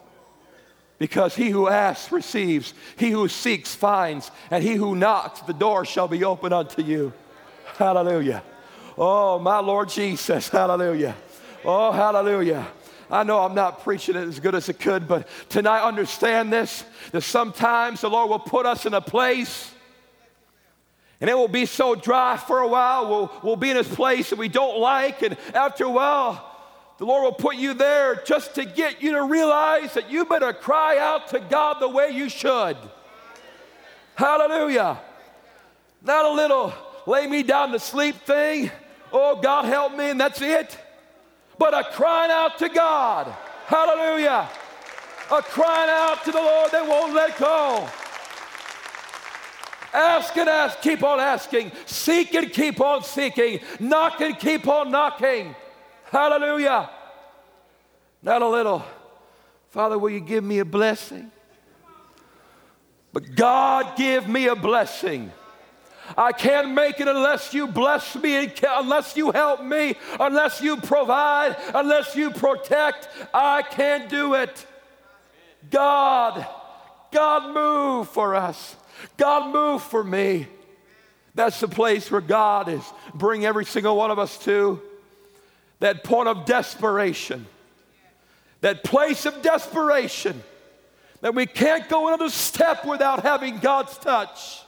Because 1.06 1.36
he 1.36 1.52
who 1.52 1.68
asks 1.68 2.12
receives, 2.12 2.74
he 2.98 3.12
who 3.12 3.28
seeks 3.28 3.76
finds, 3.76 4.32
and 4.50 4.64
he 4.64 4.74
who 4.74 4.96
knocks, 4.96 5.40
the 5.42 5.54
door 5.54 5.86
shall 5.86 6.08
be 6.08 6.24
open 6.24 6.52
unto 6.52 6.82
you. 6.82 7.14
Hallelujah. 7.78 8.42
Oh, 8.98 9.38
my 9.38 9.60
Lord 9.60 9.90
Jesus. 9.90 10.50
Hallelujah. 10.50 11.16
Oh, 11.64 11.92
hallelujah. 11.92 12.66
I 13.12 13.22
know 13.22 13.42
I'm 13.42 13.54
not 13.54 13.84
preaching 13.84 14.16
it 14.16 14.28
as 14.28 14.40
good 14.40 14.56
as 14.56 14.68
it 14.68 14.80
could, 14.80 15.08
but 15.08 15.28
tonight 15.48 15.84
understand 15.84 16.52
this 16.52 16.84
that 17.12 17.22
sometimes 17.22 18.02
the 18.02 18.10
Lord 18.10 18.32
will 18.32 18.40
put 18.40 18.66
us 18.66 18.88
in 18.88 18.96
a 18.96 19.02
place 19.02 19.72
and 21.22 21.30
it 21.30 21.36
will 21.36 21.48
be 21.48 21.68
so 21.68 21.94
dry 21.94 22.36
for 22.36 22.62
a 22.62 22.68
while. 22.68 23.08
We'll, 23.08 23.32
we'll 23.44 23.56
be 23.58 23.70
in 23.70 23.78
a 23.78 23.84
place 23.84 24.32
that 24.32 24.40
we 24.40 24.48
don't 24.48 24.80
like. 24.80 25.22
And 25.22 25.38
after 25.54 25.84
a 25.84 25.90
while, 25.92 26.55
the 26.98 27.06
Lord 27.06 27.24
will 27.24 27.34
put 27.34 27.58
you 27.58 27.74
there 27.74 28.16
just 28.26 28.56
to 28.56 28.66
get 28.66 29.02
you 29.02 29.12
to 29.14 29.24
realize 29.24 29.94
that 29.96 30.10
you 30.10 30.26
better 30.26 30.54
cry 30.54 30.98
out 30.98 31.28
to 31.30 31.40
God 31.40 31.82
the 31.82 31.90
way 31.90 32.12
you 32.12 32.30
should. 32.30 32.78
Hallelujah. 34.16 35.00
Not 36.02 36.26
a 36.26 36.32
little 36.32 36.74
lay 37.06 37.28
me 37.28 37.44
down 37.44 37.72
to 37.72 37.80
sleep 37.80 38.16
thing. 38.16 38.72
Oh, 39.12 39.40
God 39.42 39.66
help 39.66 39.96
me, 39.96 40.10
and 40.10 40.20
that's 40.20 40.42
it. 40.42 40.78
But 41.58 41.74
a 41.74 41.84
crying 41.84 42.32
out 42.32 42.58
to 42.60 42.70
God. 42.70 43.34
Hallelujah. 43.66 44.50
A 45.32 45.42
crying 45.42 45.90
out 45.90 46.24
to 46.26 46.32
the 46.32 46.42
Lord 46.42 46.72
that 46.72 46.88
won't 46.88 47.14
let 47.14 47.38
go. 47.38 47.90
Ask 49.94 50.36
and 50.38 50.50
ask, 50.50 50.82
keep 50.82 51.04
on 51.04 51.20
asking. 51.20 51.72
Seek 51.86 52.34
and 52.36 52.52
keep 52.52 52.82
on 52.82 53.04
seeking. 53.04 53.60
Knock 53.80 54.22
and 54.22 54.38
keep 54.38 54.68
on 54.68 54.92
knocking. 54.92 55.56
Hallelujah. 56.16 56.90
Not 58.22 58.42
a 58.42 58.48
little. 58.48 58.86
Father, 59.72 60.00
will 60.00 60.12
you 60.12 60.22
give 60.22 60.46
me 60.46 60.60
a 60.60 60.66
blessing? 60.66 61.30
But 63.12 63.36
God, 63.36 63.98
give 63.98 64.26
me 64.26 64.48
a 64.48 64.56
blessing. 64.56 65.30
I 66.18 66.32
can't 66.32 66.72
make 66.72 67.02
it 67.02 67.10
unless 67.10 67.54
you 67.54 67.68
bless 67.68 68.16
me, 68.16 68.50
unless 68.66 69.18
you 69.18 69.32
help 69.32 69.62
me, 69.62 69.96
unless 70.18 70.62
you 70.62 70.78
provide, 70.78 71.58
unless 71.74 72.16
you 72.16 72.32
protect. 72.32 73.10
I 73.34 73.62
can't 73.64 74.08
do 74.10 74.36
it. 74.36 74.66
God, 75.70 76.48
God, 77.12 77.54
move 77.54 78.08
for 78.08 78.36
us. 78.36 78.78
God, 79.18 79.52
move 79.52 79.82
for 79.82 80.02
me. 80.02 80.48
That's 81.34 81.60
the 81.60 81.68
place 81.68 82.10
where 82.10 82.22
God 82.22 82.70
is 82.70 82.84
bring 83.14 83.46
every 83.46 83.66
single 83.66 83.98
one 83.98 84.12
of 84.12 84.18
us 84.18 84.38
to. 84.46 84.82
That 85.86 86.04
point 86.04 86.28
of 86.28 86.46
desperation. 86.46 87.46
That 88.62 88.84
place 88.84 89.28
of 89.28 89.44
desperation. 89.44 90.42
That 91.22 91.36
we 91.36 91.46
can't 91.46 91.88
go 91.88 92.08
another 92.08 92.30
step 92.30 92.88
without 92.88 93.22
having 93.22 93.60
God's 93.60 93.96
touch. 94.00 94.62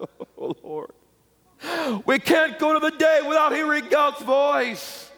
Oh, 0.38 0.56
Lord. 0.62 0.92
We 2.06 2.18
can't 2.18 2.58
go 2.58 2.72
to 2.72 2.78
the 2.78 2.96
day 2.96 3.20
without 3.28 3.52
hearing 3.52 3.84
God's 3.90 4.22
voice. 4.22 5.10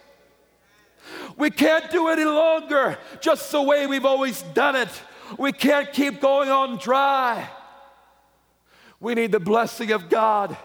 We 1.37 1.51
can't 1.51 1.89
do 1.93 2.09
any 2.09 2.25
longer 2.25 2.99
just 3.21 3.53
the 3.53 3.63
way 3.63 3.87
we've 3.87 4.05
always 4.05 4.43
done 4.55 4.75
it. 4.75 4.89
We 5.39 5.53
can't 5.53 5.93
keep 5.93 6.21
going 6.21 6.49
on 6.49 6.79
dry. 6.79 7.49
We 8.99 9.15
need 9.15 9.31
the 9.31 9.39
blessing 9.39 9.93
of 9.93 10.09
God. 10.09 10.57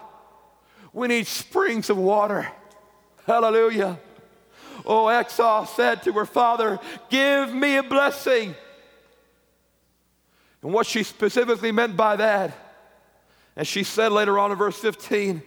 We 0.92 1.06
need 1.06 1.28
springs 1.28 1.88
of 1.90 1.98
water. 1.98 2.50
Hallelujah. 3.24 4.00
Oh, 4.88 5.04
Achsah 5.04 5.68
said 5.68 6.02
to 6.04 6.12
her 6.14 6.24
father, 6.24 6.80
Give 7.10 7.52
me 7.52 7.76
a 7.76 7.82
blessing. 7.82 8.54
And 10.62 10.72
what 10.72 10.86
she 10.86 11.02
specifically 11.02 11.72
meant 11.72 11.94
by 11.94 12.16
that, 12.16 12.56
and 13.54 13.66
she 13.66 13.84
said 13.84 14.12
later 14.12 14.38
on 14.38 14.50
in 14.50 14.56
verse 14.56 14.78
15, 14.78 15.42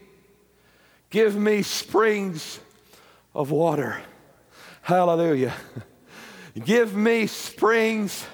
Give 1.10 1.36
me 1.36 1.64
springs 1.64 2.60
of 3.34 3.50
water. 3.50 4.00
Hallelujah. 4.84 5.54
Give 6.64 6.96
me 6.96 7.26
springs 7.26 8.26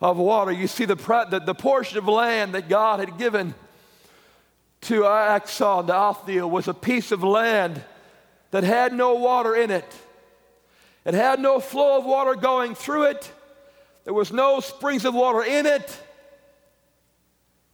of 0.00 0.16
water. 0.16 0.52
You 0.52 0.68
see, 0.68 0.84
the, 0.84 0.94
the, 0.94 1.42
the 1.44 1.54
portion 1.54 1.98
of 1.98 2.06
land 2.06 2.54
that 2.54 2.68
God 2.68 3.00
had 3.00 3.18
given 3.18 3.54
to 4.82 5.02
Achsah, 5.02 5.86
to 5.88 5.94
Othniel, 5.94 6.48
was 6.48 6.68
a 6.68 6.74
piece 6.74 7.10
of 7.10 7.24
land 7.24 7.82
that 8.52 8.62
had 8.62 8.92
no 8.92 9.14
water 9.14 9.54
in 9.56 9.72
it. 9.72 9.84
It 11.06 11.14
had 11.14 11.38
no 11.40 11.60
flow 11.60 11.98
of 11.98 12.04
water 12.04 12.34
going 12.34 12.74
through 12.74 13.04
it. 13.04 13.32
There 14.04 14.12
was 14.12 14.32
no 14.32 14.58
springs 14.60 15.04
of 15.04 15.14
water 15.14 15.42
in 15.42 15.64
it. 15.64 16.02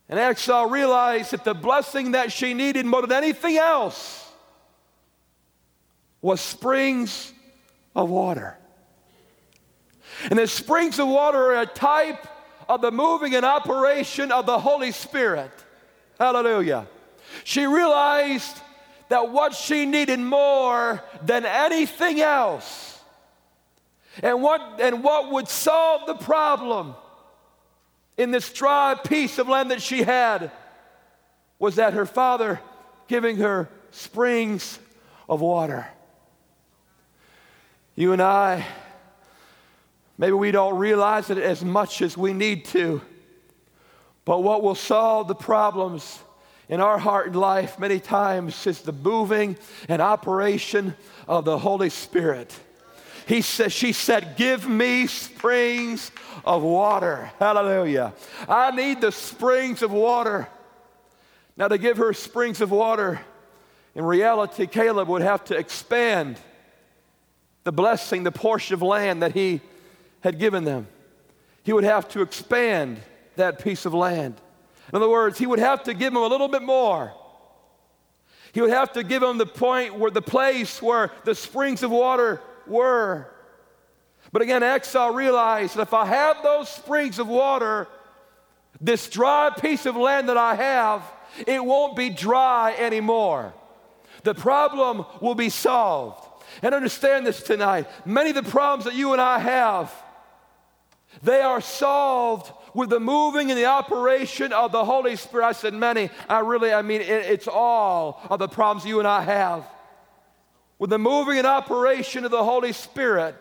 And 0.09 0.21
Achsah 0.21 0.71
realized 0.71 1.31
that 1.31 1.43
the 1.43 1.55
blessing 1.55 2.13
that 2.13 2.31
she 2.31 2.53
needed 2.53 2.85
more 2.85 3.01
than 3.01 3.13
anything 3.13 3.57
else 3.57 4.31
was 6.21 6.43
springs 6.43 7.33
of 7.97 8.11
water. 8.11 8.59
And 10.29 10.39
the 10.39 10.47
springs 10.47 10.99
of 10.99 11.09
water 11.09 11.39
are 11.39 11.63
a 11.63 11.67
type 11.67 12.29
of 12.69 12.83
the 12.83 12.91
moving 12.91 13.35
and 13.35 13.47
operation 13.47 14.31
of 14.31 14.45
the 14.45 14.59
Holy 14.59 14.93
Spirit. 14.93 15.51
Hallelujah. 16.19 16.87
She 17.45 17.67
realized 17.67 18.61
that 19.09 19.31
what 19.31 19.55
she 19.55 19.87
needed 19.87 20.21
more 20.21 21.03
than 21.25 21.47
anything 21.47 22.21
else, 22.21 22.92
and 24.23 24.43
what, 24.43 24.81
and 24.81 25.03
what 25.03 25.31
would 25.31 25.49
solve 25.49 26.07
the 26.07 26.15
problem 26.15 26.95
in 28.17 28.31
this 28.31 28.53
dry 28.53 28.95
piece 28.95 29.39
of 29.39 29.49
land 29.49 29.71
that 29.71 29.81
she 29.81 30.03
had, 30.03 30.51
was 31.59 31.77
that 31.77 31.95
her 31.95 32.05
father 32.05 32.61
giving 33.09 33.37
her 33.37 33.69
springs 33.91 34.79
of 35.29 35.41
water. 35.41 35.87
You 37.95 38.13
and 38.13 38.21
I, 38.21 38.67
maybe 40.19 40.33
we 40.33 40.51
don't 40.51 40.77
realize 40.77 41.31
it 41.31 41.39
as 41.39 41.65
much 41.65 42.03
as 42.03 42.17
we 42.17 42.33
need 42.33 42.65
to, 42.67 43.01
but 44.25 44.43
what 44.43 44.63
will 44.63 44.75
solve 44.75 45.29
the 45.29 45.35
problems 45.35 46.21
in 46.69 46.81
our 46.81 46.99
heart 46.99 47.27
and 47.27 47.37
life 47.37 47.79
many 47.79 48.01
times 48.01 48.67
is 48.67 48.81
the 48.81 48.93
moving 48.93 49.57
and 49.89 50.01
operation 50.01 50.95
of 51.29 51.45
the 51.45 51.59
Holy 51.59 51.91
Spirit. 51.91 52.59
He 53.27 53.43
said, 53.43 53.73
she 53.73 53.93
said, 53.93 54.37
Give 54.37 54.69
me 54.69 55.07
springs 55.07 56.11
of 56.45 56.63
water. 56.63 57.31
Hallelujah. 57.39 58.15
I 58.49 58.71
need 58.71 59.01
the 59.01 59.13
springs 59.13 59.83
of 59.83 59.93
water. 59.93 60.49
Now, 61.57 61.69
to 61.69 61.79
give 61.79 61.99
her 61.99 62.13
springs 62.13 62.61
of 62.61 62.71
water, 62.71 63.21
in 63.95 64.05
reality, 64.05 64.67
Caleb 64.67 65.09
would 65.09 65.23
have 65.23 65.45
to 65.45 65.57
expand 65.57 66.39
the 67.65 67.73
blessing, 67.73 68.25
the 68.25 68.33
portion 68.33 68.75
of 68.75 68.83
land 68.83 69.23
that 69.23 69.33
he 69.33 69.61
had 70.21 70.39
given 70.39 70.65
them. 70.65 70.89
He 71.63 71.73
would 71.73 71.85
have 71.85 72.09
to 72.11 72.23
expand 72.23 73.01
that 73.37 73.63
piece 73.63 73.87
of 73.87 73.95
land. 73.95 74.41
In 74.93 74.97
other 74.97 75.09
words, 75.09 75.39
he 75.39 75.47
would 75.47 75.59
have 75.59 75.85
to 75.85 75.95
give 75.95 76.13
them 76.13 76.23
a 76.23 76.27
little 76.27 76.49
bit 76.49 76.63
more. 76.63 77.13
He 78.53 78.61
would 78.61 78.71
have 78.71 78.93
to 78.93 79.03
give 79.03 79.23
them 79.23 79.39
the 79.39 79.47
point 79.47 79.99
where 79.99 80.11
the 80.11 80.23
place 80.23 80.83
where 80.83 81.11
the 81.25 81.35
springs 81.35 81.83
of 81.83 81.91
water 81.91 82.41
were. 82.67 83.29
But 84.33 84.43
again, 84.43 84.63
Achsah 84.63 85.15
realized 85.15 85.77
that 85.77 85.83
if 85.83 85.95
I 85.95 86.07
have 86.07 86.43
those 86.43 86.69
springs 86.69 87.19
of 87.19 87.29
water, 87.29 87.89
this 88.81 89.09
dry 89.09 89.51
piece 89.51 89.87
of 89.87 89.97
land 89.97 90.29
that 90.29 90.37
I 90.37 90.55
have, 90.55 91.03
it 91.47 91.65
won't 91.65 91.97
be 91.97 92.11
dry 92.11 92.75
anymore. 92.79 93.53
The 94.25 94.35
problem 94.35 95.05
will 95.21 95.35
be 95.35 95.49
solved. 95.49 96.29
And 96.63 96.75
understand 96.75 97.27
this 97.27 97.43
tonight 97.43 97.87
many 98.05 98.31
of 98.31 98.37
the 98.37 98.51
problems 98.51 98.85
that 98.85 98.95
you 98.95 99.13
and 99.13 99.21
I 99.21 99.39
have, 99.39 99.93
they 101.23 101.41
are 101.41 101.61
solved 101.61 102.53
with 102.75 102.91
the 102.91 103.01
moving 103.01 103.51
and 103.51 103.59
the 103.59 103.67
operation 103.67 104.53
of 104.53 104.73
the 104.73 104.85
Holy 104.85 105.17
Spirit. 105.17 105.47
I 105.47 105.53
said 105.53 105.75
many, 105.75 106.11
I 106.29 106.41
really, 106.41 106.73
I 106.73 106.83
mean, 106.83 107.01
it, 107.01 107.09
it's 107.09 107.49
all 107.49 108.21
of 108.31 108.39
the 108.39 108.49
problems 108.49 108.87
you 108.87 108.99
and 108.99 109.09
I 109.09 109.23
have. 109.23 109.67
With 110.79 110.91
the 110.91 110.99
moving 110.99 111.39
and 111.39 111.47
operation 111.47 112.25
of 112.25 112.31
the 112.31 112.45
Holy 112.45 112.73
Spirit, 112.73 113.37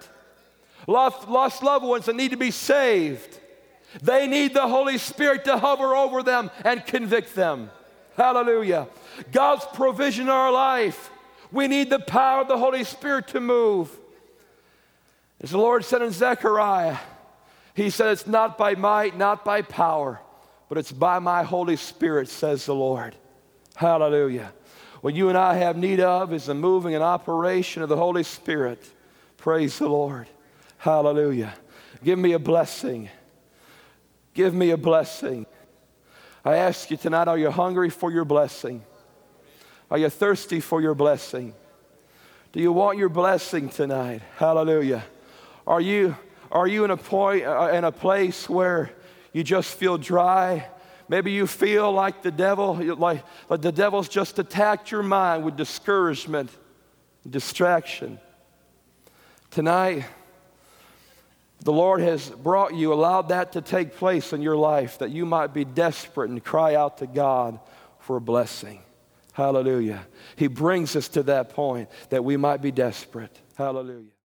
lost, 0.87 1.27
lost 1.27 1.63
loved 1.63 1.85
ones 1.85 2.05
that 2.05 2.15
need 2.15 2.31
to 2.31 2.37
be 2.37 2.51
saved, 2.51 3.39
they 4.01 4.27
need 4.27 4.53
the 4.53 4.67
Holy 4.67 4.97
Spirit 4.97 5.45
to 5.45 5.57
hover 5.57 5.95
over 5.95 6.23
them 6.23 6.51
and 6.63 6.85
convict 6.85 7.35
them. 7.35 7.71
Hallelujah. 8.15 8.87
God's 9.31 9.65
provision 9.73 10.23
in 10.23 10.29
our 10.29 10.51
life 10.51 11.09
we 11.51 11.67
need 11.67 11.89
the 11.89 11.99
power 11.99 12.41
of 12.41 12.47
the 12.47 12.57
Holy 12.57 12.83
Spirit 12.83 13.27
to 13.29 13.39
move. 13.39 13.91
As 15.41 15.51
the 15.51 15.57
Lord 15.57 15.83
said 15.83 16.01
in 16.01 16.11
Zechariah, 16.11 16.97
He 17.73 17.89
said, 17.89 18.11
It's 18.11 18.27
not 18.27 18.57
by 18.57 18.75
might, 18.75 19.17
not 19.17 19.43
by 19.43 19.61
power, 19.61 20.21
but 20.69 20.77
it's 20.77 20.91
by 20.91 21.19
my 21.19 21.43
Holy 21.43 21.75
Spirit, 21.75 22.29
says 22.29 22.65
the 22.65 22.75
Lord. 22.75 23.15
Hallelujah. 23.75 24.53
What 25.01 25.15
you 25.15 25.29
and 25.29 25.37
I 25.37 25.55
have 25.55 25.77
need 25.77 25.99
of 25.99 26.31
is 26.31 26.45
the 26.45 26.53
moving 26.53 26.93
and 26.93 27.03
operation 27.03 27.81
of 27.81 27.89
the 27.89 27.97
Holy 27.97 28.23
Spirit. 28.23 28.83
Praise 29.37 29.79
the 29.79 29.89
Lord. 29.89 30.27
Hallelujah. 30.77 31.53
Give 32.03 32.17
me 32.17 32.33
a 32.33 32.39
blessing. 32.39 33.09
Give 34.33 34.53
me 34.53 34.69
a 34.69 34.77
blessing. 34.77 35.47
I 36.45 36.57
ask 36.57 36.89
you 36.89 36.97
tonight, 36.97 37.27
are 37.27 37.37
you 37.37 37.51
hungry 37.51 37.89
for 37.89 38.11
your 38.11 38.25
blessing? 38.25 38.83
Are 39.89 39.97
you 39.97 40.09
thirsty 40.09 40.59
for 40.59 40.81
your 40.81 40.95
blessing? 40.95 41.53
Do 42.51 42.59
you 42.59 42.71
want 42.71 42.97
your 42.97 43.09
blessing 43.09 43.69
tonight? 43.69 44.21
Hallelujah. 44.37 45.03
Are 45.65 45.81
you, 45.81 46.15
are 46.51 46.67
you 46.67 46.83
in, 46.85 46.91
a 46.91 46.97
point, 46.97 47.45
uh, 47.45 47.71
in 47.73 47.83
a 47.83 47.91
place 47.91 48.49
where 48.49 48.91
you 49.33 49.43
just 49.43 49.73
feel 49.73 49.97
dry? 49.97 50.67
Maybe 51.11 51.33
you 51.33 51.45
feel 51.45 51.91
like 51.91 52.21
the 52.21 52.31
devil, 52.31 52.75
like, 52.97 53.25
like 53.49 53.61
the 53.61 53.73
devil's 53.73 54.07
just 54.07 54.39
attacked 54.39 54.91
your 54.91 55.03
mind 55.03 55.43
with 55.43 55.57
discouragement, 55.57 56.49
distraction. 57.29 58.17
Tonight, 59.49 60.05
the 61.59 61.73
Lord 61.73 61.99
has 61.99 62.29
brought 62.29 62.75
you, 62.75 62.93
allowed 62.93 63.27
that 63.27 63.51
to 63.51 63.61
take 63.61 63.97
place 63.97 64.31
in 64.31 64.41
your 64.41 64.55
life, 64.55 64.99
that 64.99 65.09
you 65.09 65.25
might 65.25 65.53
be 65.53 65.65
desperate 65.65 66.29
and 66.29 66.41
cry 66.41 66.75
out 66.75 66.99
to 66.99 67.07
God 67.07 67.59
for 67.99 68.15
a 68.15 68.21
blessing. 68.21 68.81
Hallelujah. 69.33 70.07
He 70.37 70.47
brings 70.47 70.95
us 70.95 71.09
to 71.09 71.23
that 71.23 71.49
point 71.49 71.89
that 72.07 72.23
we 72.23 72.37
might 72.37 72.61
be 72.61 72.71
desperate. 72.71 73.37
Hallelujah. 73.57 74.11